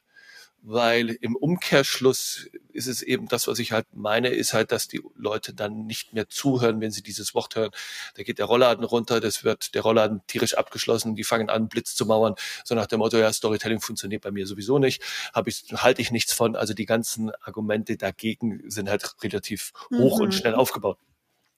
[0.62, 5.02] weil im Umkehrschluss ist es eben das, was ich halt meine, ist halt, dass die
[5.16, 7.70] Leute dann nicht mehr zuhören, wenn sie dieses Wort hören.
[8.14, 11.94] Da geht der Rollladen runter, das wird der Rollladen tierisch abgeschlossen, die fangen an, Blitz
[11.94, 15.02] zu mauern, so nach dem Motto, ja, Storytelling funktioniert bei mir sowieso nicht,
[15.34, 16.56] habe ich, halte ich nichts von.
[16.56, 20.24] Also die ganzen Argumente dagegen sind halt relativ hoch mhm.
[20.24, 20.98] und schnell aufgebaut.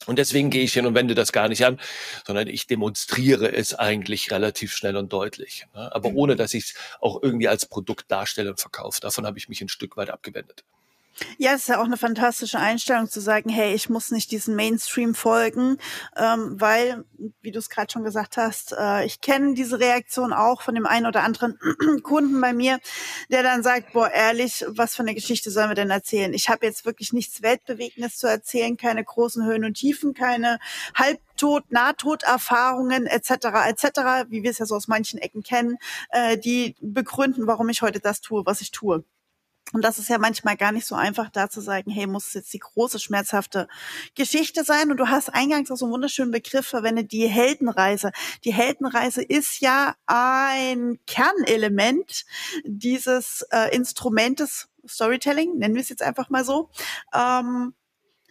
[0.07, 1.81] Und deswegen gehe ich hin und wende das gar nicht an,
[2.27, 5.67] sondern ich demonstriere es eigentlich relativ schnell und deutlich.
[5.75, 5.95] Ne?
[5.95, 6.17] Aber mhm.
[6.17, 9.01] ohne, dass ich es auch irgendwie als Produkt darstelle und verkaufe.
[9.01, 10.65] Davon habe ich mich ein Stück weit abgewendet.
[11.39, 14.57] Ja, es ist ja auch eine fantastische Einstellung zu sagen, hey, ich muss nicht diesen
[14.57, 15.79] Mainstream folgen,
[16.17, 17.05] ähm, weil,
[17.41, 20.87] wie du es gerade schon gesagt hast, äh, ich kenne diese Reaktion auch von dem
[20.87, 21.59] einen oder anderen
[22.03, 22.81] Kunden bei mir,
[23.31, 26.33] der dann sagt, boah, ehrlich, was für eine Geschichte sollen wir denn erzählen?
[26.35, 30.59] Ich habe jetzt wirklich nichts Weltbewegendes zu erzählen, keine großen Höhen und Tiefen, keine
[30.97, 33.31] Halbtod, Nahtoderfahrungen etc.
[33.69, 33.85] etc.,
[34.29, 35.77] wie wir es ja so aus manchen Ecken kennen,
[36.11, 39.05] äh, die begründen, warum ich heute das tue, was ich tue.
[39.73, 42.35] Und das ist ja manchmal gar nicht so einfach, da zu sagen, hey, muss es
[42.35, 43.67] jetzt die große, schmerzhafte
[44.15, 44.91] Geschichte sein?
[44.91, 48.13] Und du hast eingangs auch so einen wunderschönen Begriff verwendet, die Heldenreise.
[48.45, 52.25] Die Heldenreise ist ja ein Kernelement
[52.65, 56.71] dieses äh, Instrumentes Storytelling, nennen wir es jetzt einfach mal so.
[57.15, 57.75] Ähm,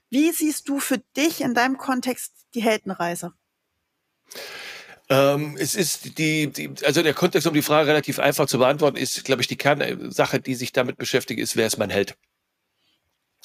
[0.10, 3.34] wie siehst du für dich in deinem Kontext die Heldenreise?
[5.14, 8.98] Ähm, es ist die, die, also der Kontext, um die Frage relativ einfach zu beantworten,
[8.98, 12.18] ist, glaube ich, die Kernsache, die sich damit beschäftigt, ist, wer ist mein Held?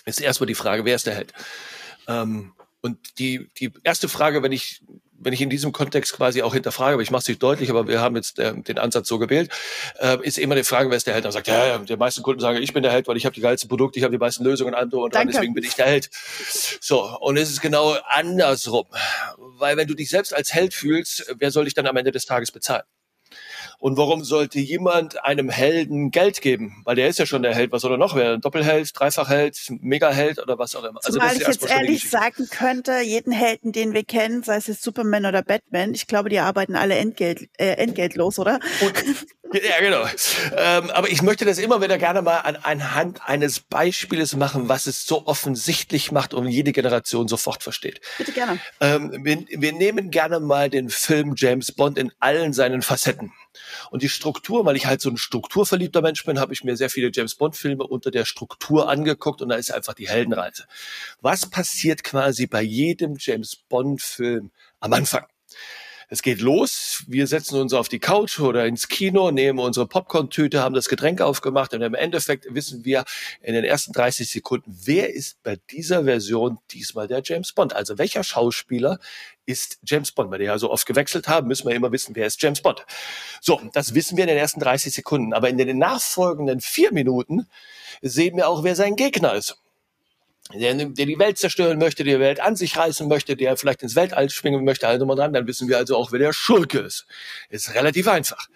[0.06, 1.34] Ist erstmal die Frage, wer ist der Held?
[2.06, 4.80] Ähm, und die, die erste Frage, wenn ich
[5.20, 7.88] wenn ich in diesem Kontext quasi auch hinterfrage, aber ich mache es nicht deutlich, aber
[7.88, 9.50] wir haben jetzt äh, den Ansatz so gewählt,
[9.98, 11.24] äh, ist immer die Frage, wer ist der Held?
[11.24, 13.34] Dann sagt, ja, ja, die meisten Kunden sagen, ich bin der Held, weil ich habe
[13.34, 16.10] die geilsten Produkte, ich habe die meisten Lösungen und und deswegen bin ich der Held.
[16.80, 18.86] So, und es ist genau andersrum.
[19.36, 22.26] Weil wenn du dich selbst als Held fühlst, wer soll dich dann am Ende des
[22.26, 22.84] Tages bezahlen?
[23.80, 26.82] Und warum sollte jemand einem Helden Geld geben?
[26.84, 27.70] Weil der ist ja schon der Held.
[27.70, 28.40] Was soll er noch werden?
[28.40, 30.98] Doppelheld, Dreifachheld, Megaheld oder was auch immer.
[31.04, 34.82] Also Zumal ich jetzt ehrlich sagen könnte, jeden Helden, den wir kennen, sei es jetzt
[34.82, 38.58] Superman oder Batman, ich glaube, die arbeiten alle Entgelt, äh, entgeltlos, oder?
[38.80, 40.04] Und, ja, genau.
[40.56, 44.86] Ähm, aber ich möchte das immer wieder gerne mal an, anhand eines Beispieles machen, was
[44.86, 48.00] es so offensichtlich macht und jede Generation sofort versteht.
[48.18, 48.60] Bitte gerne.
[48.80, 53.32] Ähm, wir, wir nehmen gerne mal den Film James Bond in allen seinen Facetten.
[53.90, 56.90] Und die Struktur, weil ich halt so ein strukturverliebter Mensch bin, habe ich mir sehr
[56.90, 60.64] viele James Bond-Filme unter der Struktur angeguckt und da ist einfach die Heldenreise.
[61.20, 65.26] Was passiert quasi bei jedem James Bond-Film am Anfang?
[66.10, 70.62] Es geht los, wir setzen uns auf die Couch oder ins Kino, nehmen unsere Popcorn-Tüte,
[70.62, 73.04] haben das Getränk aufgemacht und im Endeffekt wissen wir
[73.42, 77.74] in den ersten 30 Sekunden, wer ist bei dieser Version diesmal der James Bond?
[77.74, 79.00] Also welcher Schauspieler
[79.44, 80.30] ist James Bond?
[80.30, 82.86] Weil die ja so oft gewechselt haben, müssen wir immer wissen, wer ist James Bond.
[83.42, 85.34] So, das wissen wir in den ersten 30 Sekunden.
[85.34, 87.46] Aber in den nachfolgenden vier Minuten
[88.00, 89.58] sehen wir auch, wer sein Gegner ist
[90.54, 93.82] der, der die Welt zerstören möchte, der die Welt an sich reißen möchte, der vielleicht
[93.82, 96.78] ins Weltall schwingen möchte, also mal dran, dann wissen wir also auch, wer der Schurke
[96.78, 97.06] ist.
[97.50, 98.48] Ist relativ einfach.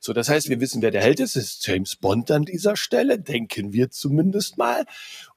[0.00, 1.36] So, das heißt, wir wissen, wer der Held ist.
[1.36, 4.86] Es ist James Bond an dieser Stelle, denken wir zumindest mal.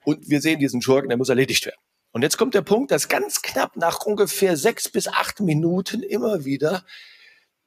[0.04, 1.80] Und wir sehen diesen Schurken, der muss erledigt werden.
[2.12, 6.44] Und jetzt kommt der Punkt, dass ganz knapp nach ungefähr sechs bis acht Minuten immer
[6.44, 6.84] wieder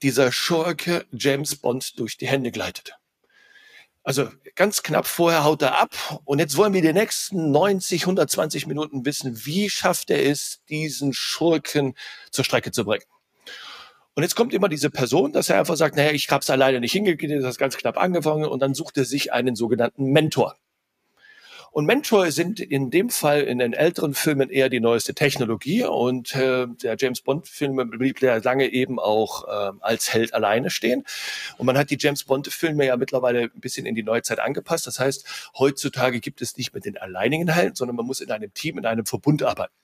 [0.02, 2.94] dieser Schurke James Bond durch die Hände gleitet.
[4.08, 8.66] Also ganz knapp vorher haut er ab und jetzt wollen wir die nächsten 90, 120
[8.66, 11.94] Minuten wissen, wie schafft er es, diesen Schurken
[12.32, 13.04] zur Strecke zu bringen.
[14.16, 16.80] Und jetzt kommt immer diese Person, dass er einfach sagt, naja, ich habe es alleine
[16.80, 20.56] nicht hingekriegt, das ist ganz knapp angefangen und dann sucht er sich einen sogenannten Mentor.
[21.78, 26.34] Und Mentor sind in dem Fall in den älteren Filmen eher die neueste Technologie und
[26.34, 31.04] äh, der James Bond-Film blieb ja lange eben auch äh, als Held alleine stehen.
[31.60, 34.88] Und man hat die James Bond-Filme ja mittlerweile ein bisschen in die Neuzeit angepasst.
[34.88, 38.52] Das heißt, heutzutage gibt es nicht mehr den alleinigen Helden, sondern man muss in einem
[38.56, 39.76] Team, in einem Verbund arbeiten.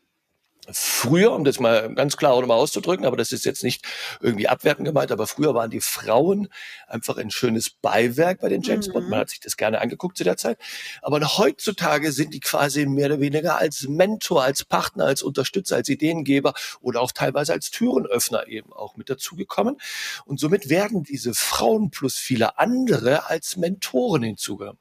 [0.72, 3.86] Früher, um das mal ganz klar auch nochmal auszudrücken, aber das ist jetzt nicht
[4.22, 6.48] irgendwie abwertend gemeint, aber früher waren die Frauen
[6.88, 9.10] einfach ein schönes Beiwerk bei den James Bond.
[9.10, 9.22] Man mhm.
[9.22, 10.58] hat sich das gerne angeguckt zu der Zeit.
[11.02, 15.90] Aber heutzutage sind die quasi mehr oder weniger als Mentor, als Partner, als Unterstützer, als
[15.90, 19.78] Ideengeber oder auch teilweise als Türenöffner eben auch mit dazugekommen.
[20.26, 24.80] Und somit werden diese Frauen plus viele andere als Mentoren hinzugenommen.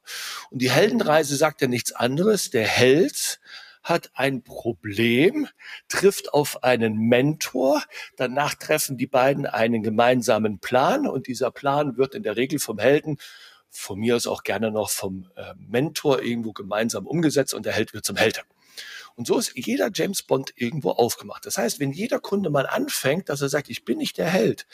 [0.49, 2.49] Und die Heldenreise sagt ja nichts anderes.
[2.49, 3.39] Der Held
[3.83, 5.47] hat ein Problem,
[5.89, 7.83] trifft auf einen Mentor,
[8.15, 12.79] danach treffen die beiden einen gemeinsamen Plan und dieser Plan wird in der Regel vom
[12.79, 13.17] Helden
[13.69, 17.93] von mir aus auch gerne noch vom äh, Mentor irgendwo gemeinsam umgesetzt und der Held
[17.93, 18.43] wird zum Helden.
[19.15, 21.45] Und so ist jeder James Bond irgendwo aufgemacht.
[21.45, 24.65] Das heißt, wenn jeder Kunde mal anfängt, dass er sagt, ich bin nicht der Held,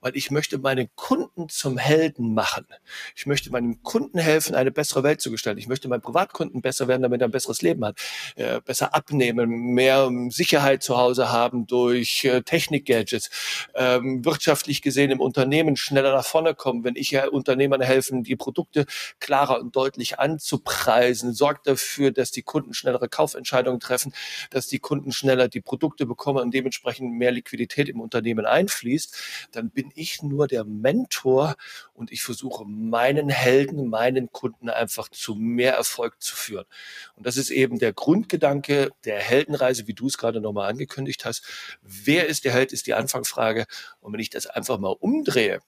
[0.00, 2.66] weil ich möchte meinen Kunden zum Helden machen.
[3.14, 5.58] Ich möchte meinem Kunden helfen, eine bessere Welt zu gestalten.
[5.58, 8.00] Ich möchte meinen Privatkunden besser werden, damit er ein besseres Leben hat,
[8.34, 13.30] äh, besser abnehmen, mehr Sicherheit zu Hause haben durch äh, Technik-Gadgets,
[13.74, 16.84] ähm, wirtschaftlich gesehen im Unternehmen schneller nach vorne kommen.
[16.84, 18.86] Wenn ich ja Unternehmern helfen, die Produkte
[19.20, 24.12] klarer und deutlich anzupreisen, sorgt dafür, dass die Kunden schnellere Kaufentscheidungen Entscheidungen treffen,
[24.50, 29.70] dass die Kunden schneller die Produkte bekommen und dementsprechend mehr Liquidität im Unternehmen einfließt, dann
[29.70, 31.54] bin ich nur der Mentor
[31.94, 36.66] und ich versuche meinen Helden, meinen Kunden einfach zu mehr Erfolg zu führen.
[37.14, 41.44] Und das ist eben der Grundgedanke der Heldenreise, wie du es gerade nochmal angekündigt hast.
[41.82, 43.66] Wer ist der Held, ist die Anfangsfrage.
[44.00, 45.60] Und wenn ich das einfach mal umdrehe,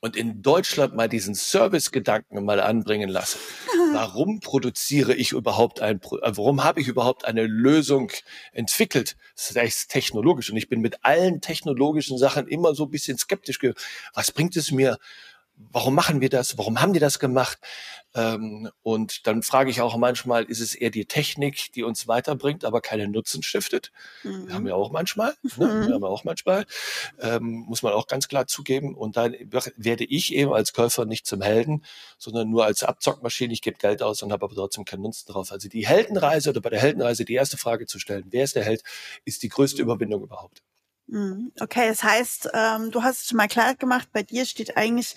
[0.00, 3.38] und in Deutschland mal diesen Service-Gedanken mal anbringen lasse.
[3.92, 8.10] Warum produziere ich überhaupt ein, äh, warum habe ich überhaupt eine Lösung
[8.52, 9.16] entwickelt?
[9.36, 10.50] Das heißt technologisch.
[10.50, 13.58] Und ich bin mit allen technologischen Sachen immer so ein bisschen skeptisch.
[14.14, 14.98] Was bringt es mir?
[15.56, 16.58] Warum machen wir das?
[16.58, 17.58] Warum haben die das gemacht?
[18.14, 22.64] Ähm, und dann frage ich auch manchmal, ist es eher die Technik, die uns weiterbringt,
[22.64, 23.90] aber keinen Nutzen stiftet?
[24.22, 24.52] Mhm.
[24.52, 25.34] Haben wir auch manchmal.
[25.56, 25.66] Ne?
[25.66, 25.92] Mhm.
[25.94, 26.66] Haben wir auch manchmal.
[27.20, 28.94] Ähm, muss man auch ganz klar zugeben.
[28.94, 29.34] Und dann
[29.76, 31.84] werde ich eben als Käufer nicht zum Helden,
[32.18, 33.52] sondern nur als Abzockmaschine.
[33.52, 35.52] Ich gebe Geld aus und habe aber trotzdem keinen Nutzen drauf.
[35.52, 38.64] Also die Heldenreise oder bei der Heldenreise die erste Frage zu stellen, wer ist der
[38.64, 38.82] Held,
[39.24, 40.62] ist die größte Überwindung überhaupt.
[41.12, 41.52] Mhm.
[41.60, 45.14] Okay, das heißt, ähm, du hast es schon mal klar gemacht, bei dir steht eigentlich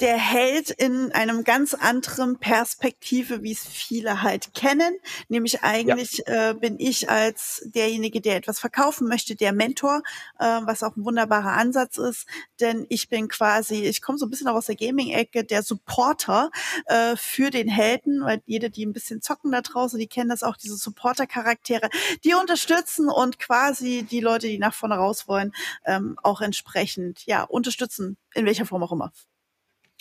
[0.00, 4.96] der Held in einem ganz anderen Perspektive, wie es viele halt kennen.
[5.28, 6.50] Nämlich eigentlich ja.
[6.50, 10.02] äh, bin ich als derjenige, der etwas verkaufen möchte, der Mentor,
[10.38, 12.26] äh, was auch ein wunderbarer Ansatz ist.
[12.60, 16.50] Denn ich bin quasi, ich komme so ein bisschen auch aus der Gaming-Ecke, der Supporter
[16.86, 20.42] äh, für den Helden, weil jede, die ein bisschen zocken da draußen, die kennen das
[20.42, 21.90] auch, diese Supporter-Charaktere,
[22.24, 25.52] die unterstützen und quasi die Leute, die nach vorne raus wollen,
[25.84, 29.12] ähm, auch entsprechend ja unterstützen, in welcher Form auch immer.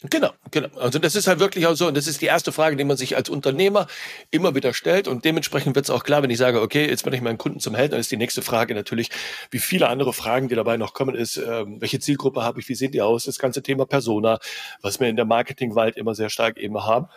[0.04, 0.70] Genau, genau.
[0.78, 2.98] Also das ist halt wirklich auch so, und das ist die erste Frage, die man
[2.98, 3.88] sich als Unternehmer
[4.30, 5.08] immer wieder stellt.
[5.08, 7.60] Und dementsprechend wird es auch klar, wenn ich sage, okay, jetzt bin ich meinen Kunden
[7.60, 9.10] zum Helden, dann ist die nächste Frage natürlich,
[9.50, 12.76] wie viele andere Fragen, die dabei noch kommen, ist, ähm, welche Zielgruppe habe ich, wie
[12.76, 14.38] sehen die aus, das ganze Thema Persona,
[14.84, 17.08] was wir in der Marketingwelt immer sehr stark eben haben.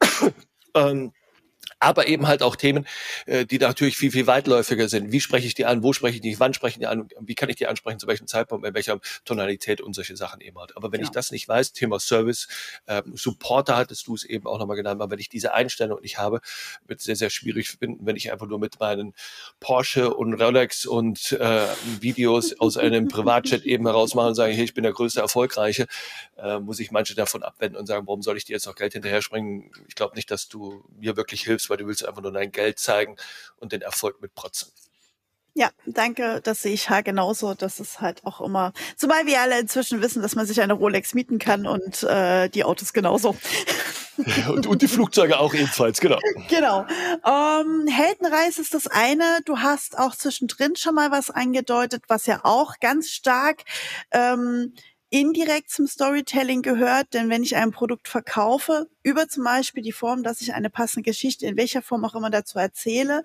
[0.74, 1.12] ähm,
[1.80, 2.86] aber eben halt auch Themen,
[3.26, 5.12] äh, die natürlich viel, viel weitläufiger sind.
[5.12, 5.82] Wie spreche ich die an?
[5.82, 6.38] Wo spreche ich die?
[6.38, 7.08] Wann spreche ich die an?
[7.18, 7.98] Wie kann ich die ansprechen?
[7.98, 8.66] Zu welchem Zeitpunkt?
[8.66, 10.76] In welcher Tonalität und solche Sachen eben halt.
[10.76, 11.04] Aber wenn ja.
[11.04, 12.48] ich das nicht weiß, Thema Service,
[12.86, 16.18] ähm, Supporter hattest du es eben auch nochmal genannt, aber wenn ich diese Einstellung nicht
[16.18, 16.40] habe,
[16.86, 19.14] wird es sehr, sehr schwierig finden, wenn ich einfach nur mit meinen
[19.58, 21.66] Porsche und Rolex und äh,
[22.00, 25.86] Videos aus einem Privatchat eben herausmache und sage, hey, ich bin der größte Erfolgreiche,
[26.36, 28.92] äh, muss ich manche davon abwenden und sagen, warum soll ich dir jetzt noch Geld
[28.92, 29.70] hinterher springen?
[29.88, 32.78] Ich glaube nicht, dass du mir wirklich hilfst, weil du willst einfach nur dein Geld
[32.78, 33.16] zeigen
[33.56, 34.72] und den Erfolg mitprotzen.
[35.54, 37.54] Ja, danke, das sehe ich halt genauso.
[37.54, 41.12] Das ist halt auch immer, zumal wir alle inzwischen wissen, dass man sich eine Rolex
[41.12, 43.36] mieten kann und äh, die Autos genauso.
[44.48, 46.18] und, und, die Flugzeuge auch ebenfalls, genau.
[46.48, 46.86] Genau.
[47.26, 49.40] Ähm, Heldenreise ist das eine.
[49.44, 53.64] Du hast auch zwischendrin schon mal was angedeutet, was ja auch ganz stark
[54.12, 54.74] ähm,
[55.10, 60.22] indirekt zum Storytelling gehört, denn wenn ich ein Produkt verkaufe, über zum Beispiel die Form,
[60.22, 63.24] dass ich eine passende Geschichte in welcher Form auch immer dazu erzähle,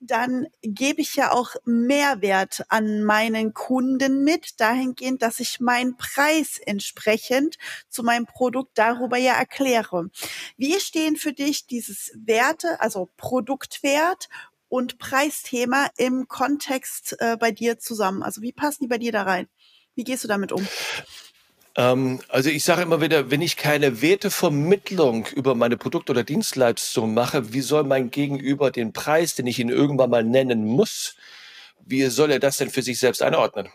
[0.00, 6.60] dann gebe ich ja auch Mehrwert an meinen Kunden mit, dahingehend, dass ich meinen Preis
[6.64, 10.10] entsprechend zu meinem Produkt darüber ja erkläre.
[10.56, 14.28] Wie stehen für dich dieses Werte, also Produktwert
[14.68, 18.22] und Preisthema im Kontext äh, bei dir zusammen?
[18.22, 19.48] Also wie passen die bei dir da rein?
[19.96, 20.66] Wie gehst du damit um?
[21.76, 27.14] Ähm, also ich sage immer wieder, wenn ich keine Wertevermittlung über meine Produkte oder Dienstleistungen
[27.14, 31.16] mache, wie soll mein Gegenüber den Preis, den ich ihn irgendwann mal nennen muss,
[31.84, 33.68] wie soll er das denn für sich selbst einordnen?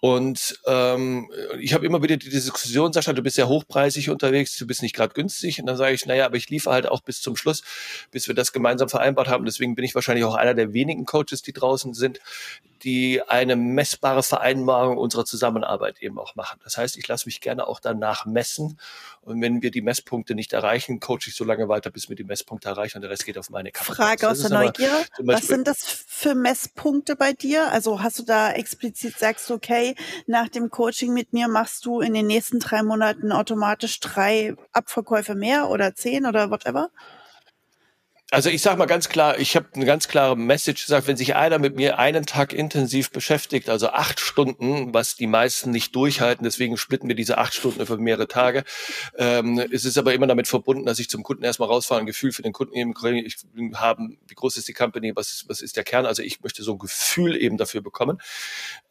[0.00, 4.66] Und ähm, ich habe immer wieder die Diskussion, Sascha, du bist ja hochpreisig unterwegs, du
[4.66, 5.60] bist nicht gerade günstig.
[5.60, 7.62] Und dann sage ich, naja, aber ich liefere halt auch bis zum Schluss,
[8.10, 9.46] bis wir das gemeinsam vereinbart haben.
[9.46, 12.20] Deswegen bin ich wahrscheinlich auch einer der wenigen Coaches, die draußen sind,
[12.84, 16.60] die eine messbare Vereinbarung unserer Zusammenarbeit eben auch machen.
[16.62, 18.78] Das heißt, ich lasse mich gerne auch danach messen.
[19.22, 22.24] Und wenn wir die Messpunkte nicht erreichen, coache ich so lange weiter, bis wir die
[22.24, 23.94] Messpunkte erreichen und der Rest geht auf meine Kappe.
[23.94, 25.04] Frage aus der Neugier.
[25.20, 27.72] Was sind das für Messpunkte bei dir?
[27.72, 29.94] Also hast du da explizit sagst okay,
[30.26, 35.34] nach dem Coaching mit mir machst du in den nächsten drei Monaten automatisch drei Abverkäufe
[35.34, 36.90] mehr oder zehn oder whatever?
[38.34, 41.36] Also ich sage mal ganz klar, ich habe eine ganz klare Message gesagt, wenn sich
[41.36, 46.42] einer mit mir einen Tag intensiv beschäftigt, also acht Stunden, was die meisten nicht durchhalten,
[46.42, 48.64] deswegen splitten wir diese acht Stunden für mehrere Tage.
[49.16, 52.32] Ähm, es ist aber immer damit verbunden, dass ich zum Kunden erstmal rausfahre, ein Gefühl
[52.32, 52.92] für den Kunden eben
[53.24, 53.36] ich
[53.76, 56.04] haben, wie groß ist die Company, was ist, was ist der Kern.
[56.04, 58.20] Also ich möchte so ein Gefühl eben dafür bekommen.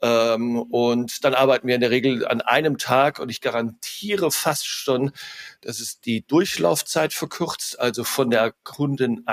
[0.01, 4.65] Ähm, und dann arbeiten wir in der Regel an einem Tag und ich garantiere fast
[4.65, 5.11] schon,
[5.59, 8.53] dass es die Durchlaufzeit verkürzt, also von der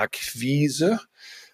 [0.00, 0.98] Kundenakquise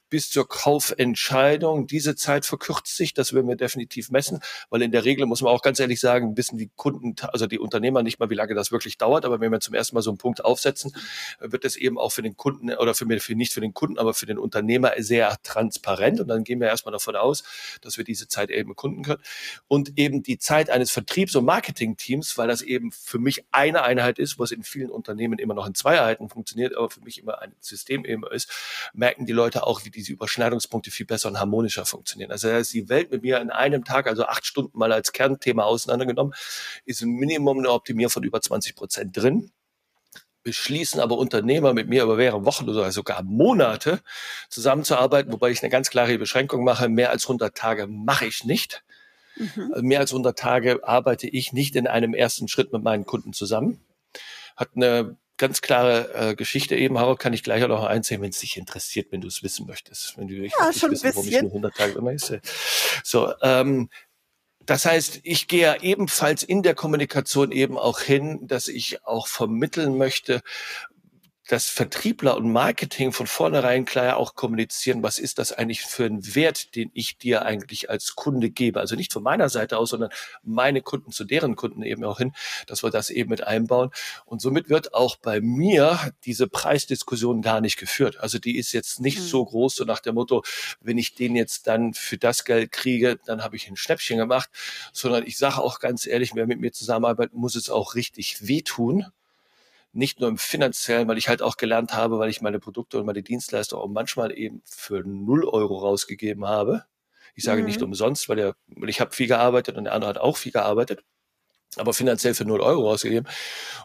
[0.08, 1.86] bis zur Kaufentscheidung.
[1.86, 4.40] Diese Zeit verkürzt sich, das werden wir definitiv messen,
[4.70, 7.58] weil in der Regel muss man auch ganz ehrlich sagen, wissen die Kunden, also die
[7.58, 9.24] Unternehmer nicht mal, wie lange das wirklich dauert.
[9.24, 10.94] Aber wenn wir zum ersten Mal so einen Punkt aufsetzen,
[11.40, 13.98] wird das eben auch für den Kunden oder für mich, für nicht für den Kunden,
[13.98, 16.20] aber für den Unternehmer sehr transparent.
[16.20, 17.42] Und dann gehen wir erstmal davon aus,
[17.80, 19.22] dass wir diese Zeit eben kunden können.
[19.68, 24.18] Und eben die Zeit eines Vertriebs- und Marketingteams, weil das eben für mich eine Einheit
[24.18, 27.40] ist, was in vielen Unternehmen immer noch in zwei Einheiten funktioniert, aber für mich immer
[27.40, 28.50] ein System eben ist,
[28.92, 32.30] merken die Leute auch, wie diese Überschneidungspunkte viel besser und harmonischer funktionieren.
[32.30, 35.12] Also da ist die Welt mit mir in einem Tag, also acht Stunden mal als
[35.12, 36.34] Kernthema auseinandergenommen,
[36.84, 39.50] ist ein Minimum eine Optimierung von über 20 Prozent drin
[40.46, 44.00] beschließen aber Unternehmer mit mir über mehrere Wochen oder sogar Monate
[44.48, 46.88] zusammenzuarbeiten, wobei ich eine ganz klare Beschränkung mache.
[46.88, 48.84] Mehr als 100 Tage mache ich nicht.
[49.34, 49.72] Mhm.
[49.80, 53.84] Mehr als 100 Tage arbeite ich nicht in einem ersten Schritt mit meinen Kunden zusammen.
[54.54, 58.30] Hat eine ganz klare äh, Geschichte eben, Harold, kann ich gleich auch noch einzählen, wenn
[58.30, 60.16] es dich interessiert, wenn du es wissen möchtest.
[60.16, 62.32] Wenn du ja, schon wissen, ein warum ich nur 100 Tage immer ist.
[63.04, 63.88] So, ähm,
[64.66, 69.28] das heißt, ich gehe ja ebenfalls in der Kommunikation eben auch hin, dass ich auch
[69.28, 70.42] vermitteln möchte,
[71.48, 76.34] dass Vertriebler und Marketing von vornherein klar auch kommunizieren, was ist das eigentlich für ein
[76.34, 78.80] Wert, den ich dir eigentlich als Kunde gebe.
[78.80, 80.10] Also nicht von meiner Seite aus, sondern
[80.42, 82.32] meine Kunden zu deren Kunden eben auch hin,
[82.66, 83.90] dass wir das eben mit einbauen.
[84.24, 88.18] Und somit wird auch bei mir diese Preisdiskussion gar nicht geführt.
[88.18, 89.24] Also die ist jetzt nicht mhm.
[89.24, 90.42] so groß, so nach dem Motto,
[90.80, 94.50] wenn ich den jetzt dann für das Geld kriege, dann habe ich ein Schnäppchen gemacht,
[94.92, 99.06] sondern ich sage auch ganz ehrlich, wer mit mir zusammenarbeitet, muss es auch richtig wehtun
[99.96, 103.06] nicht nur im finanziellen, weil ich halt auch gelernt habe, weil ich meine Produkte und
[103.06, 106.84] meine Dienstleistungen auch manchmal eben für null Euro rausgegeben habe.
[107.34, 107.66] Ich sage mhm.
[107.66, 110.52] nicht umsonst, weil, der, weil ich habe viel gearbeitet und der andere hat auch viel
[110.52, 111.02] gearbeitet,
[111.76, 113.28] aber finanziell für null Euro rausgegeben.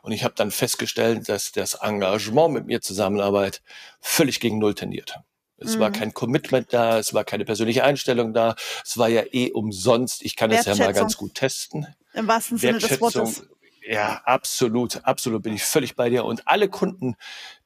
[0.01, 3.61] Und ich habe dann festgestellt, dass das Engagement mit mir Zusammenarbeit
[3.99, 5.19] völlig gegen null tendiert.
[5.57, 5.81] Es mhm.
[5.81, 10.23] war kein Commitment da, es war keine persönliche Einstellung da, es war ja eh umsonst.
[10.23, 11.87] Ich kann es ja mal ganz gut testen.
[12.13, 13.43] Im wahrsten Sinne des Wortes.
[13.91, 16.23] Ja, absolut, absolut bin ich völlig bei dir.
[16.23, 17.15] Und alle Kunden,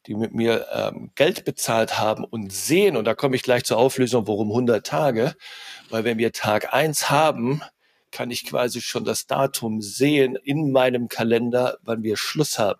[0.08, 3.78] die mit mir ähm, Geld bezahlt haben und sehen, und da komme ich gleich zur
[3.78, 5.36] Auflösung, warum 100 Tage,
[5.92, 7.62] weil wenn wir Tag eins haben,
[8.10, 12.80] kann ich quasi schon das Datum sehen in meinem Kalender, wann wir Schluss haben.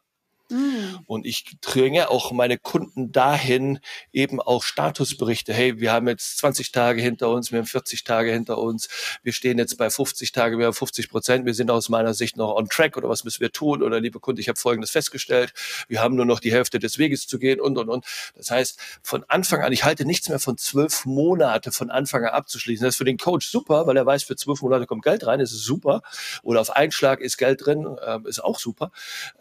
[0.50, 1.00] Mhm.
[1.08, 3.80] Und ich dränge auch meine Kunden dahin,
[4.14, 5.54] eben auch Statusberichte.
[5.54, 8.88] Hey, wir haben jetzt 20 Tage hinter uns, wir haben 40 Tage hinter uns,
[9.24, 12.38] wir stehen jetzt bei 50 Tage, wir haben 50 Prozent, wir sind aus meiner Sicht
[12.38, 13.82] noch on track oder was müssen wir tun?
[13.82, 15.54] Oder liebe Kunde, ich habe Folgendes festgestellt,
[15.88, 18.06] wir haben nur noch die Hälfte des Weges zu gehen und, und, und.
[18.36, 22.36] Das heißt, von Anfang an, ich halte nichts mehr von zwölf Monate von Anfang an
[22.36, 22.86] abzuschließen.
[22.86, 25.40] Das ist für den Coach super, weil er weiß, für zwölf Monate kommt Geld rein,
[25.40, 26.02] das ist super.
[26.44, 28.92] Oder auf Einschlag ist Geld drin, äh, ist auch super.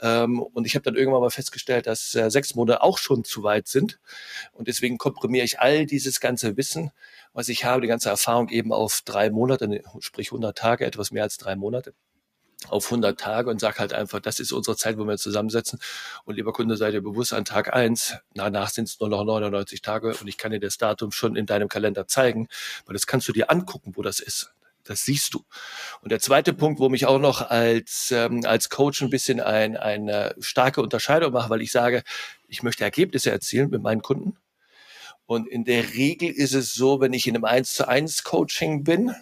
[0.00, 3.24] Ähm, und ich habe dann dann irgendwann mal festgestellt, dass äh, sechs Monate auch schon
[3.24, 3.99] zu weit sind.
[4.53, 6.92] Und deswegen komprimiere ich all dieses ganze Wissen,
[7.32, 11.24] was ich habe, die ganze Erfahrung eben auf drei Monate, sprich 100 Tage, etwas mehr
[11.24, 11.95] als drei Monate.
[12.68, 15.78] auf 100 Tage und sag halt einfach, das ist unsere Zeit, wo wir zusammensetzen.
[16.24, 19.82] Und lieber Kunde, sei dir bewusst, an Tag eins, danach sind es nur noch 99
[19.82, 22.49] Tage und ich kann dir das Datum schon in deinem Kalender zeigen,
[22.86, 24.55] weil das kannst du dir angucken, wo das ist.
[24.85, 25.45] Das siehst du.
[26.03, 29.76] Und der zweite Punkt, wo mich auch noch als, ähm, als Coach ein bisschen ein,
[29.76, 32.03] eine starke Unterscheidung mache, weil ich sage,
[32.49, 34.37] ich möchte Ergebnisse erzielen mit meinen Kunden.
[35.26, 38.85] Und in der Regel ist es so, wenn ich in einem 1 zu 1 Coaching
[38.85, 39.14] bin,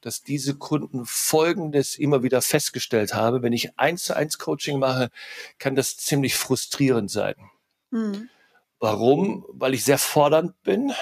[0.00, 3.42] dass diese Kunden Folgendes immer wieder festgestellt habe.
[3.42, 5.10] Wenn ich eins zu eins Coaching mache,
[5.58, 7.34] kann das ziemlich frustrierend sein.
[7.90, 8.28] Mhm.
[8.78, 9.44] Warum?
[9.52, 10.92] Weil ich sehr fordernd bin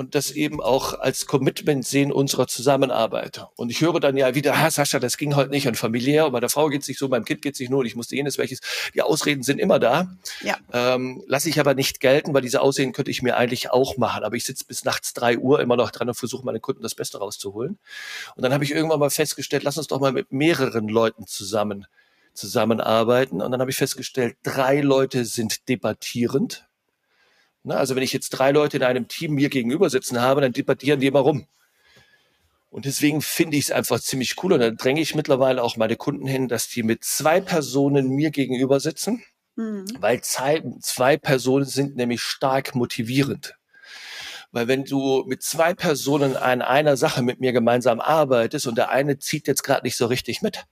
[0.00, 3.44] und das eben auch als Commitment sehen unserer Zusammenarbeit.
[3.56, 6.32] Und ich höre dann ja wieder, ah, Sascha, das ging heute nicht und familiär, und
[6.32, 8.38] bei der Frau geht's nicht so, beim Kind geht's nicht nur, und ich musste jenes,
[8.38, 8.60] welches.
[8.94, 10.16] Die Ausreden sind immer da.
[10.40, 10.56] Ja.
[10.72, 14.24] Ähm, lasse ich aber nicht gelten, weil diese Ausreden könnte ich mir eigentlich auch machen.
[14.24, 16.94] Aber ich sitze bis nachts drei Uhr immer noch dran und versuche meinen Kunden das
[16.94, 17.78] Beste rauszuholen.
[18.36, 21.86] Und dann habe ich irgendwann mal festgestellt, lass uns doch mal mit mehreren Leuten zusammen
[22.32, 23.42] zusammenarbeiten.
[23.42, 26.69] Und dann habe ich festgestellt, drei Leute sind debattierend
[27.62, 27.76] Ne?
[27.76, 31.00] Also wenn ich jetzt drei Leute in einem Team mir gegenüber sitzen habe, dann debattieren
[31.00, 31.46] die immer rum.
[32.70, 34.52] Und deswegen finde ich es einfach ziemlich cool.
[34.52, 38.30] Und dann dränge ich mittlerweile auch meine Kunden hin, dass die mit zwei Personen mir
[38.30, 39.24] gegenüber sitzen,
[39.56, 39.86] mhm.
[39.98, 43.56] weil zwei, zwei Personen sind nämlich stark motivierend.
[44.52, 48.90] Weil wenn du mit zwei Personen an einer Sache mit mir gemeinsam arbeitest und der
[48.90, 50.64] eine zieht jetzt gerade nicht so richtig mit,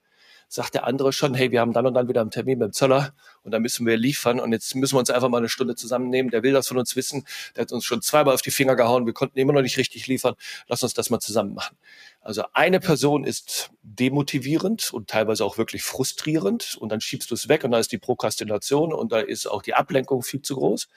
[0.49, 2.73] sagt der andere schon, hey, wir haben dann und dann wieder einen Termin mit dem
[2.73, 5.75] Zöller und dann müssen wir liefern und jetzt müssen wir uns einfach mal eine Stunde
[5.75, 6.31] zusammennehmen.
[6.31, 7.25] Der will das von uns wissen.
[7.55, 9.07] Der hat uns schon zweimal auf die Finger gehauen.
[9.07, 10.35] Wir konnten immer noch nicht richtig liefern.
[10.67, 11.77] Lass uns das mal zusammen machen.
[12.21, 17.49] Also eine Person ist demotivierend und teilweise auch wirklich frustrierend und dann schiebst du es
[17.49, 20.89] weg und da ist die Prokrastination und da ist auch die Ablenkung viel zu groß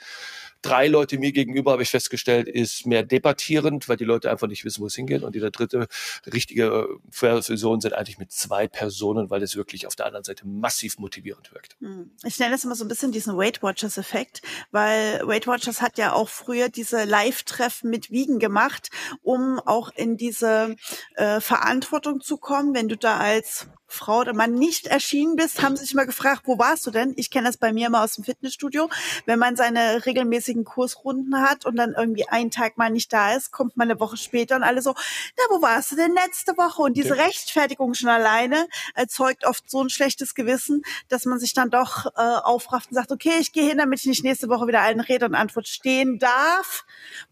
[0.61, 4.65] drei Leute mir gegenüber, habe ich festgestellt, ist mehr debattierend, weil die Leute einfach nicht
[4.65, 5.23] wissen, wo es hingeht.
[5.23, 5.87] Und die dritte
[6.31, 10.97] richtige Fusion sind eigentlich mit zwei Personen, weil es wirklich auf der anderen Seite massiv
[10.97, 11.75] motivierend wirkt.
[11.79, 12.11] Hm.
[12.23, 14.41] Ich nenne das immer so ein bisschen diesen Weight Watchers Effekt,
[14.71, 18.89] weil Weight Watchers hat ja auch früher diese Live-Treffen mit Wiegen gemacht,
[19.21, 20.75] um auch in diese
[21.15, 25.75] äh, Verantwortung zu kommen, wenn du da als Frau oder Mann nicht erschienen bist, haben
[25.75, 27.13] sich immer gefragt, wo warst du denn?
[27.17, 28.89] Ich kenne das bei mir immer aus dem Fitnessstudio.
[29.25, 33.51] Wenn man seine regelmäßigen Kursrunden hat und dann irgendwie einen Tag mal nicht da ist,
[33.51, 34.93] kommt man eine Woche später und alle so,
[35.37, 36.81] na, wo warst du denn letzte Woche?
[36.81, 41.69] Und diese Rechtfertigung schon alleine erzeugt oft so ein schlechtes Gewissen, dass man sich dann
[41.69, 44.81] doch äh, aufrafft und sagt, okay, ich gehe hin, damit ich nicht nächste Woche wieder
[44.81, 46.85] allen Rede und Antwort stehen darf.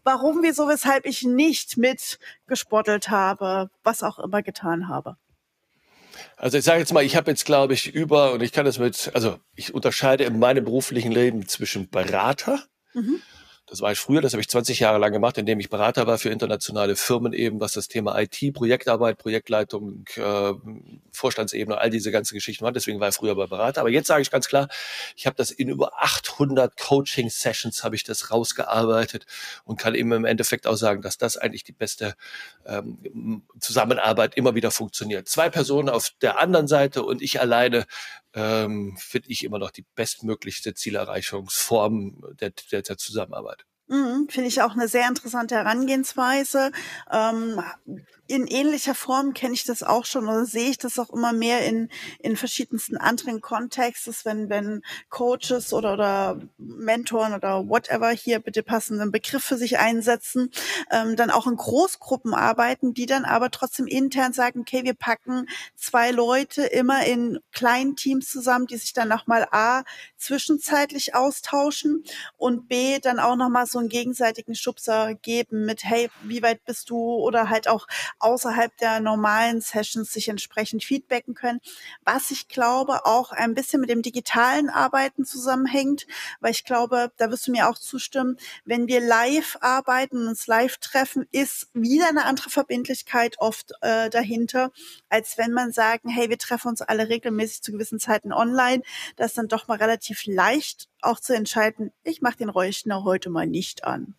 [0.04, 5.16] Warum, wieso, weshalb ich nicht mit gespottelt habe, was auch immer getan habe.
[6.36, 8.78] Also ich sage jetzt mal, ich habe jetzt, glaube ich, über, und ich kann das
[8.78, 12.62] mit, also ich unterscheide in meinem beruflichen Leben zwischen Berater,
[12.94, 13.20] mhm.
[13.70, 16.18] Das war ich früher, das habe ich 20 Jahre lang gemacht, indem ich Berater war
[16.18, 20.52] für internationale Firmen eben, was das Thema IT, Projektarbeit, Projektleitung, äh,
[21.12, 22.72] Vorstandsebene, all diese ganzen Geschichten war.
[22.72, 23.82] Deswegen war ich früher bei Berater.
[23.82, 24.68] Aber jetzt sage ich ganz klar,
[25.14, 29.26] ich habe das in über 800 Coaching-Sessions habe ich das rausgearbeitet
[29.64, 32.16] und kann eben im Endeffekt auch sagen, dass das eigentlich die beste
[32.66, 35.28] ähm, Zusammenarbeit immer wieder funktioniert.
[35.28, 37.86] Zwei Personen auf der anderen Seite und ich alleine
[38.34, 43.64] ähm, finde ich immer noch die bestmöglichste Zielerreichungsform der, der, der Zusammenarbeit.
[43.88, 46.70] Mhm, Finde ich auch eine sehr interessante Herangehensweise.
[47.10, 47.60] Ähm,
[48.30, 51.66] in ähnlicher Form kenne ich das auch schon oder sehe ich das auch immer mehr
[51.66, 51.88] in,
[52.20, 59.10] in verschiedensten anderen Kontexten, wenn, wenn Coaches oder, oder Mentoren oder whatever hier bitte passenden
[59.10, 60.50] Begriff für sich einsetzen,
[60.92, 65.48] ähm, dann auch in Großgruppen arbeiten, die dann aber trotzdem intern sagen, okay, wir packen
[65.74, 69.82] zwei Leute immer in kleinen Teams zusammen, die sich dann nochmal A,
[70.16, 72.04] zwischenzeitlich austauschen
[72.36, 76.90] und B, dann auch nochmal so einen gegenseitigen Schubser geben mit, hey, wie weit bist
[76.90, 76.96] du?
[76.96, 77.86] Oder halt auch
[78.20, 81.60] außerhalb der normalen Sessions sich entsprechend feedbacken können,
[82.04, 86.06] was ich glaube auch ein bisschen mit dem digitalen Arbeiten zusammenhängt,
[86.40, 90.78] weil ich glaube, da wirst du mir auch zustimmen, wenn wir live arbeiten, uns live
[90.78, 94.70] treffen, ist wieder eine andere Verbindlichkeit oft äh, dahinter,
[95.08, 98.82] als wenn man sagen, hey, wir treffen uns alle regelmäßig zu gewissen Zeiten online.
[99.16, 103.30] Das ist dann doch mal relativ leicht auch zu entscheiden, ich mache den Rechner heute
[103.30, 104.14] mal nicht an.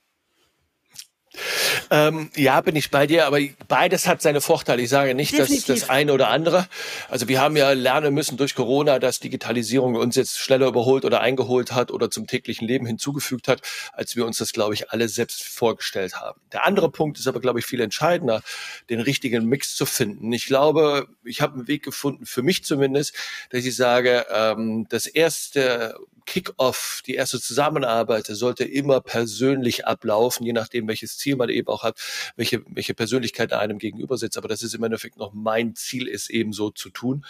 [1.89, 4.81] Ähm, ja, bin ich bei dir, aber beides hat seine Vorteile.
[4.81, 5.65] Ich sage nicht, Definitiv.
[5.65, 6.67] dass das eine oder andere.
[7.09, 11.21] Also wir haben ja lernen müssen durch Corona, dass Digitalisierung uns jetzt schneller überholt oder
[11.21, 13.61] eingeholt hat oder zum täglichen Leben hinzugefügt hat,
[13.93, 16.39] als wir uns das, glaube ich, alle selbst vorgestellt haben.
[16.51, 18.41] Der andere Punkt ist aber, glaube ich, viel entscheidender,
[18.89, 20.33] den richtigen Mix zu finden.
[20.33, 23.15] Ich glaube, ich habe einen Weg gefunden, für mich zumindest,
[23.51, 25.95] dass ich sage, ähm, das erste
[26.31, 31.83] Kick-off, die erste Zusammenarbeit sollte immer persönlich ablaufen, je nachdem, welches Ziel man eben auch
[31.83, 31.99] hat,
[32.37, 34.37] welche, welche Persönlichkeit einem gegenüber sitzt.
[34.37, 37.25] Aber das ist im Endeffekt noch mein Ziel, ist eben so zu tun,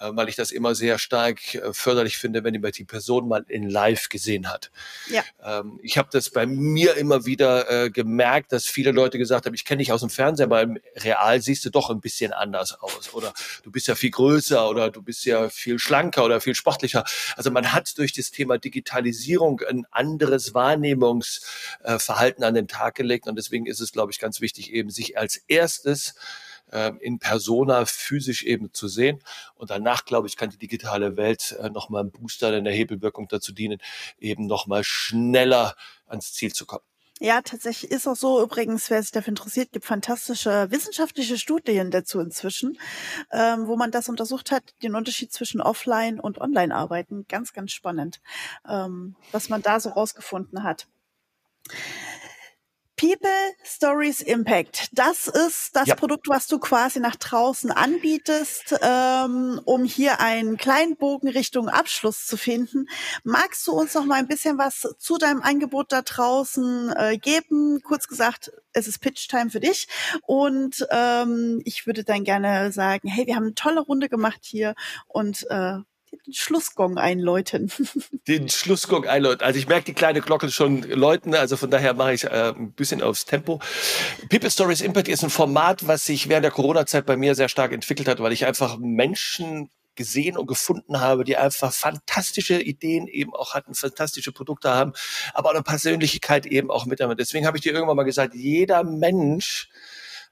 [0.00, 3.70] äh, weil ich das immer sehr stark äh, förderlich finde, wenn die Person mal in
[3.70, 4.70] live gesehen hat.
[5.08, 5.24] Ja.
[5.42, 9.54] Ähm, ich habe das bei mir immer wieder äh, gemerkt, dass viele Leute gesagt haben,
[9.54, 12.78] ich kenne dich aus dem Fernseher, aber im Real siehst du doch ein bisschen anders
[12.82, 13.14] aus.
[13.14, 13.32] Oder
[13.62, 17.02] du bist ja viel größer oder du bist ja viel schlanker oder viel sportlicher.
[17.34, 23.28] Also man hat durch das Thema Digitalisierung ein anderes Wahrnehmungsverhalten an den Tag gelegt.
[23.28, 26.14] Und deswegen ist es, glaube ich, ganz wichtig, eben sich als erstes
[26.72, 29.22] ähm, in Persona physisch eben zu sehen.
[29.54, 33.28] Und danach, glaube ich, kann die digitale Welt äh, nochmal ein Booster in der Hebelwirkung
[33.28, 33.78] dazu dienen,
[34.18, 35.76] eben nochmal schneller
[36.06, 36.84] ans Ziel zu kommen.
[37.24, 38.42] Ja, tatsächlich ist auch so.
[38.42, 42.76] Übrigens, wer sich dafür interessiert, gibt fantastische wissenschaftliche Studien dazu inzwischen,
[43.30, 47.26] ähm, wo man das untersucht hat, den Unterschied zwischen Offline- und Online-Arbeiten.
[47.28, 48.20] Ganz, ganz spannend,
[48.68, 50.88] ähm, was man da so rausgefunden hat.
[53.02, 53.28] People
[53.64, 54.90] Stories Impact.
[54.92, 55.96] Das ist das ja.
[55.96, 62.26] Produkt, was du quasi nach draußen anbietest, ähm, um hier einen kleinen Bogen Richtung Abschluss
[62.26, 62.86] zu finden.
[63.24, 67.80] Magst du uns noch mal ein bisschen was zu deinem Angebot da draußen äh, geben?
[67.82, 69.88] Kurz gesagt, es ist Pitch Time für dich
[70.28, 74.76] und ähm, ich würde dann gerne sagen, hey, wir haben eine tolle Runde gemacht hier
[75.08, 75.78] und äh,
[76.26, 77.72] den Schlussgong einläuten.
[78.28, 79.44] Den Schlussgong einläuten.
[79.44, 82.72] Also ich merke die kleine Glocke schon läuten, also von daher mache ich äh, ein
[82.72, 83.60] bisschen aufs Tempo.
[84.28, 87.72] People Stories Impact ist ein Format, was sich während der Corona-Zeit bei mir sehr stark
[87.72, 93.34] entwickelt hat, weil ich einfach Menschen gesehen und gefunden habe, die einfach fantastische Ideen eben
[93.34, 94.92] auch hatten, fantastische Produkte haben,
[95.34, 97.18] aber auch eine Persönlichkeit eben auch mit damit.
[97.18, 99.68] Deswegen habe ich dir irgendwann mal gesagt, jeder Mensch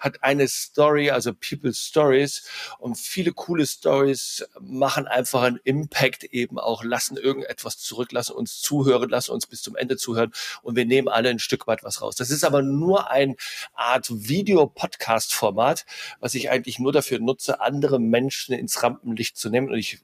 [0.00, 2.42] hat eine Story, also People Stories
[2.78, 8.60] und viele coole Stories machen einfach einen Impact eben auch, lassen irgendetwas zurück, lassen uns
[8.60, 10.32] zuhören, lassen uns bis zum Ende zuhören
[10.62, 12.16] und wir nehmen alle ein Stück weit was raus.
[12.16, 13.36] Das ist aber nur ein
[13.74, 15.84] Art Video-Podcast-Format,
[16.18, 20.00] was ich eigentlich nur dafür nutze, andere Menschen ins Rampenlicht zu nehmen und ich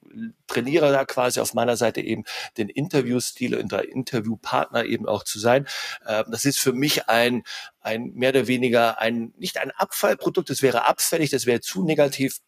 [0.46, 2.24] trainiere da quasi auf meiner Seite eben
[2.58, 5.66] den Interviewstil und der Interviewpartner eben auch zu sein.
[6.06, 7.42] Ähm, das ist für mich ein,
[7.86, 12.40] ein mehr oder weniger ein, nicht ein Abfallprodukt, das wäre abfällig, das wäre zu negativ.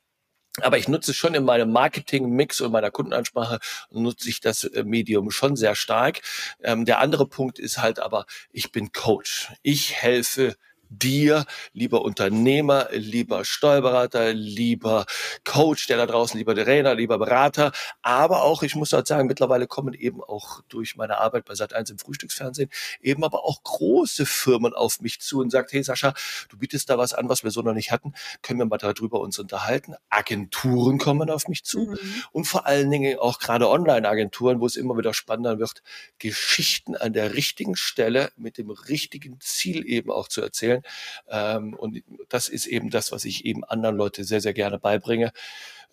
[0.61, 3.61] Aber ich nutze schon in meinem Marketing-Mix und meiner Kundenansprache
[3.91, 6.21] nutze ich das äh, Medium schon sehr stark.
[6.63, 9.53] Ähm, der andere Punkt ist halt aber, ich bin Coach.
[9.63, 10.57] Ich helfe
[10.91, 15.07] dir, lieber Unternehmer, lieber Steuerberater, lieber
[15.45, 17.73] Coach, der da draußen, lieber Trainer, lieber Berater.
[18.03, 21.91] Aber auch, ich muss halt sagen, mittlerweile kommen eben auch durch meine Arbeit bei Sat1
[21.91, 22.71] im Frühstücksfernsehen
[23.01, 26.15] eben aber auch große Firmen auf mich zu und sagt, hey Sascha,
[26.49, 28.15] du bietest da was an, was wir so noch nicht hatten.
[28.43, 29.95] Können wir mal darüber uns unterhalten?
[30.11, 31.99] Agenturen kommen auf mich zu mhm.
[32.33, 35.83] und vor allen Dingen auch gerade Online-Agenturen, wo es immer wieder spannender wird,
[36.19, 40.83] Geschichten an der richtigen Stelle mit dem richtigen Ziel eben auch zu erzählen entwickeln.
[41.29, 45.33] Ähm, und das ist eben das, was ich eben anderen Leute sehr, sehr gerne beibringe.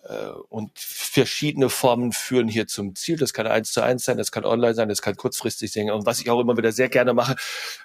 [0.08, 3.18] Äh, und verschiedene Formen führen hier zum Ziel.
[3.18, 5.90] Das kann eins zu eins sein, das kann online sein, das kann kurzfristig sein.
[5.90, 7.36] Und was ich auch immer wieder sehr gerne mache,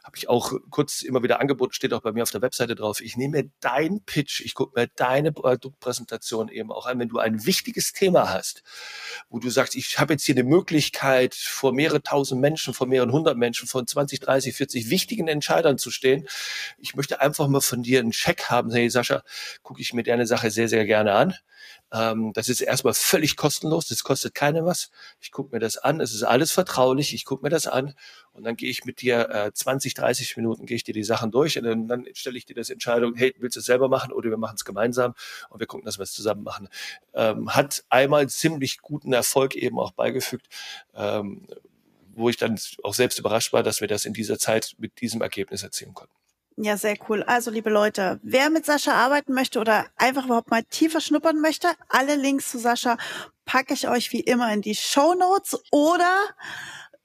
[0.05, 3.01] habe ich auch kurz immer wieder angeboten, steht auch bei mir auf der Webseite drauf.
[3.01, 7.18] Ich nehme mir deinen Pitch, ich gucke mir deine Produktpräsentation eben auch an, wenn du
[7.18, 8.62] ein wichtiges Thema hast,
[9.31, 13.12] wo du sagst, ich habe jetzt hier eine Möglichkeit, vor mehrere tausend Menschen, vor mehreren
[13.12, 16.29] hundert Menschen, vor 20, 30, 40 wichtigen Entscheidern zu stehen.
[16.79, 18.71] Ich möchte einfach mal von dir einen Check haben.
[18.73, 19.23] Hey Sascha,
[19.62, 21.35] gucke ich mir deine Sache sehr, sehr gerne an.
[21.93, 24.91] Ähm, das ist erstmal völlig kostenlos, das kostet keinem was.
[25.20, 27.95] Ich gucke mir das an, es ist alles vertraulich, ich gucke mir das an
[28.32, 31.30] und dann gehe ich mit dir äh, 20, 30 Minuten, gehe ich dir die Sachen
[31.30, 34.12] durch und dann, dann stelle ich dir das Entscheidung, hey, willst du es selber machen
[34.12, 35.14] oder wir machen es gemeinsam
[35.49, 36.68] und wir gucken, dass wir es zusammen machen.
[37.14, 40.47] Ähm, hat einmal ziemlich guten Erfolg eben auch beigefügt.
[40.95, 41.47] Ähm,
[42.12, 45.22] wo ich dann auch selbst überrascht war, dass wir das in dieser Zeit mit diesem
[45.22, 46.14] Ergebnis erzielen konnten.
[46.63, 47.23] Ja, sehr cool.
[47.23, 51.69] Also, liebe Leute, wer mit Sascha arbeiten möchte oder einfach überhaupt mal tiefer schnuppern möchte,
[51.89, 52.99] alle Links zu Sascha
[53.47, 56.15] packe ich euch wie immer in die Show Notes oder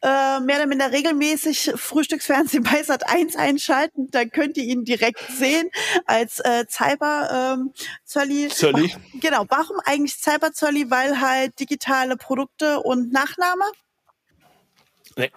[0.01, 4.12] äh, mehr oder minder regelmäßig Frühstücksfernsehen bei Sat 1 einschalten.
[4.12, 5.70] Dann könnt ihr ihn direkt sehen
[6.06, 7.72] als äh, Cyber ähm,
[8.03, 8.49] Zölli.
[8.49, 8.93] Zölli.
[9.22, 9.45] Genau.
[9.47, 10.91] Warum eigentlich Cyber Zölli?
[10.91, 13.64] Weil halt digitale Produkte und Nachname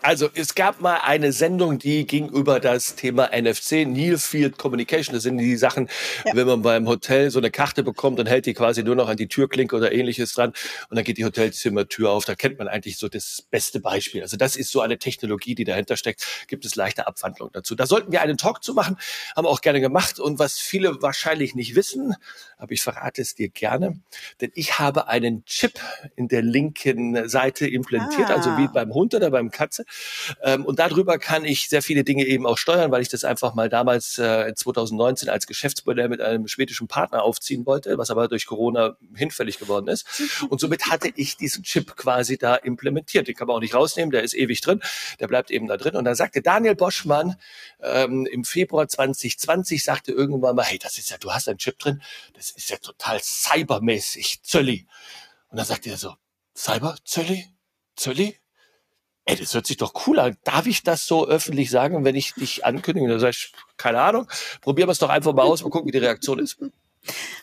[0.02, 5.14] Also es gab mal eine Sendung, die ging über das Thema NFC, Near Field Communication.
[5.14, 5.88] Das sind die Sachen,
[6.24, 6.34] ja.
[6.34, 9.16] wenn man beim Hotel so eine Karte bekommt und hält die quasi nur noch an
[9.16, 10.52] die Türklinke oder ähnliches dran
[10.90, 12.24] und dann geht die Hotelzimmertür auf.
[12.24, 14.22] Da kennt man eigentlich so das beste Beispiel.
[14.22, 16.26] Also das ist so eine Technologie, die dahinter steckt.
[16.48, 17.76] Gibt es leichte Abwandlungen dazu.
[17.76, 18.96] Da sollten wir einen Talk zu machen,
[19.36, 20.18] haben wir auch gerne gemacht.
[20.18, 22.16] Und was viele wahrscheinlich nicht wissen,
[22.56, 24.00] aber ich verrate es dir gerne,
[24.40, 25.78] denn ich habe einen Chip
[26.16, 28.34] in der linken Seite implantiert, ah.
[28.34, 29.84] also wie beim Hund oder beim Katze Katze.
[30.42, 33.54] Ähm, und darüber kann ich sehr viele Dinge eben auch steuern, weil ich das einfach
[33.54, 38.46] mal damals äh, 2019 als Geschäftsmodell mit einem schwedischen Partner aufziehen wollte, was aber durch
[38.46, 40.06] Corona hinfällig geworden ist.
[40.48, 43.28] Und somit hatte ich diesen Chip quasi da implementiert.
[43.28, 44.80] Den kann man auch nicht rausnehmen, der ist ewig drin,
[45.20, 45.96] der bleibt eben da drin.
[45.96, 47.36] Und dann sagte Daniel Boschmann
[47.82, 51.78] ähm, im Februar 2020, sagte irgendwann mal, hey, das ist ja, du hast einen Chip
[51.78, 52.02] drin,
[52.34, 54.86] das ist ja total cybermäßig, Zölli.
[55.50, 56.14] Und dann sagte er so,
[56.56, 57.46] Cyber, Zölli,
[57.96, 58.38] Zölli?
[59.28, 60.36] Ey, das hört sich doch cool an.
[60.44, 63.08] Darf ich das so öffentlich sagen, wenn ich dich ankündige?
[63.08, 64.26] Dann sag ich, keine Ahnung,
[64.62, 66.58] probieren wir es doch einfach mal aus, mal gucken, wie die Reaktion ist.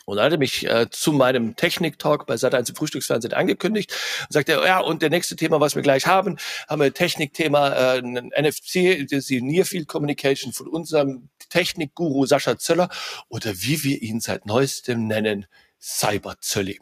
[0.04, 4.32] Und dann hat er mich äh, zu meinem Technik-Talk bei Sat1 im Frühstücksfernsehen angekündigt und
[4.32, 8.30] sagte, ja, und der nächste Thema, was wir gleich haben, haben wir Technikthema äh, ein
[8.36, 12.88] NFC, das ist die Near Field Communication von unserem Technikguru Sascha Zöller
[13.28, 15.46] oder wie wir ihn seit neuestem nennen,
[15.80, 16.78] Cyberzölli.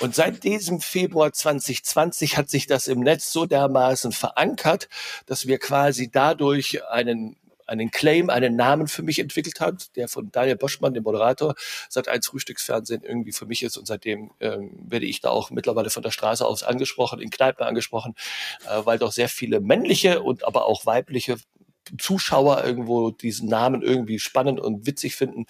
[0.00, 4.88] Und seit diesem Februar 2020 hat sich das im Netz so dermaßen verankert,
[5.26, 10.30] dass wir quasi dadurch einen einen Claim, einen Namen für mich entwickelt hat, der von
[10.30, 11.54] Daniel Boschmann, dem Moderator,
[11.88, 15.88] seit eins Frühstücksfernsehen irgendwie für mich ist und seitdem ähm, werde ich da auch mittlerweile
[15.88, 18.14] von der Straße aus angesprochen, in Kneipen angesprochen,
[18.68, 21.36] äh, weil doch sehr viele männliche und aber auch weibliche
[21.98, 25.46] Zuschauer irgendwo diesen Namen irgendwie spannend und witzig finden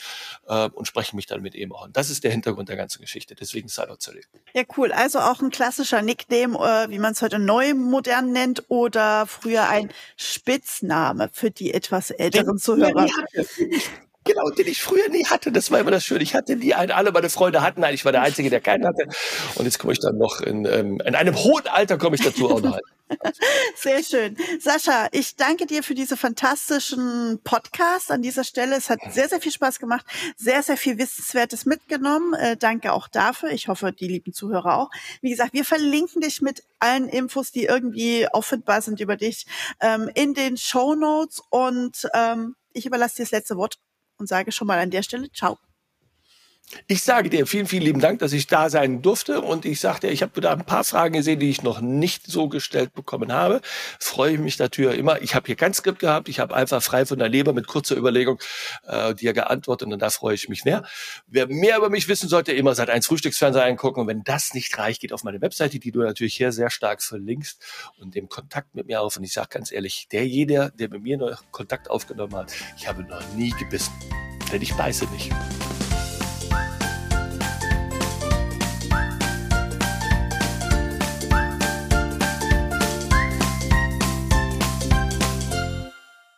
[0.46, 1.84] äh, und sprechen mich dann mit ihm auch.
[1.84, 3.34] Und das ist der Hintergrund der ganzen Geschichte.
[3.34, 4.20] Deswegen Cyberzelle.
[4.54, 4.92] Ja, cool.
[4.92, 9.68] Also auch ein klassischer Nickname, äh, wie man es heute neu modern nennt, oder früher
[9.68, 13.08] ein Spitzname für die etwas älteren Zuhörer.
[14.24, 15.50] Genau, den ich früher nie hatte.
[15.50, 16.22] Das war immer das Schöne.
[16.22, 16.92] Ich hatte nie einen.
[16.92, 19.06] Alle meine Freunde hatten Nein, Ich war der Einzige, der keinen hatte.
[19.56, 22.50] Und jetzt komme ich dann noch in, ähm, in einem hohen Alter komme ich dazu
[22.50, 22.78] auch noch.
[23.76, 24.36] Sehr schön.
[24.60, 28.76] Sascha, ich danke dir für diese fantastischen Podcasts an dieser Stelle.
[28.76, 30.06] Es hat sehr, sehr viel Spaß gemacht,
[30.36, 32.34] sehr, sehr viel Wissenswertes mitgenommen.
[32.34, 33.50] Äh, danke auch dafür.
[33.50, 34.90] Ich hoffe, die lieben Zuhörer auch.
[35.20, 39.46] Wie gesagt, wir verlinken dich mit allen Infos, die irgendwie auffindbar sind über dich,
[39.80, 43.78] ähm, in den Show Notes und ähm, ich überlasse dir das letzte Wort
[44.22, 45.58] und sage schon mal an der Stelle Ciao.
[46.86, 49.40] Ich sage dir vielen, vielen lieben Dank, dass ich da sein durfte.
[49.40, 52.26] Und ich sage dir, ich habe da ein paar Fragen gesehen, die ich noch nicht
[52.26, 53.60] so gestellt bekommen habe.
[53.98, 55.20] Freue mich natürlich immer.
[55.22, 56.28] Ich habe hier kein Skript gehabt.
[56.28, 58.38] Ich habe einfach frei von der Leber mit kurzer Überlegung
[58.86, 59.92] äh, dir geantwortet.
[59.92, 60.84] Und da freue ich mich mehr.
[61.26, 64.00] Wer mehr über mich wissen sollte, immer seit eins Frühstücksfernseher angucken.
[64.00, 67.02] Und wenn das nicht reicht, geht auf meine Webseite, die du natürlich hier sehr stark
[67.02, 67.62] verlinkst
[67.98, 69.16] und dem Kontakt mit mir auf.
[69.16, 72.88] Und ich sage ganz ehrlich, der jeder, der mit mir noch Kontakt aufgenommen hat, ich
[72.88, 73.92] habe noch nie gebissen.
[74.52, 75.30] Denn ich beiße nicht.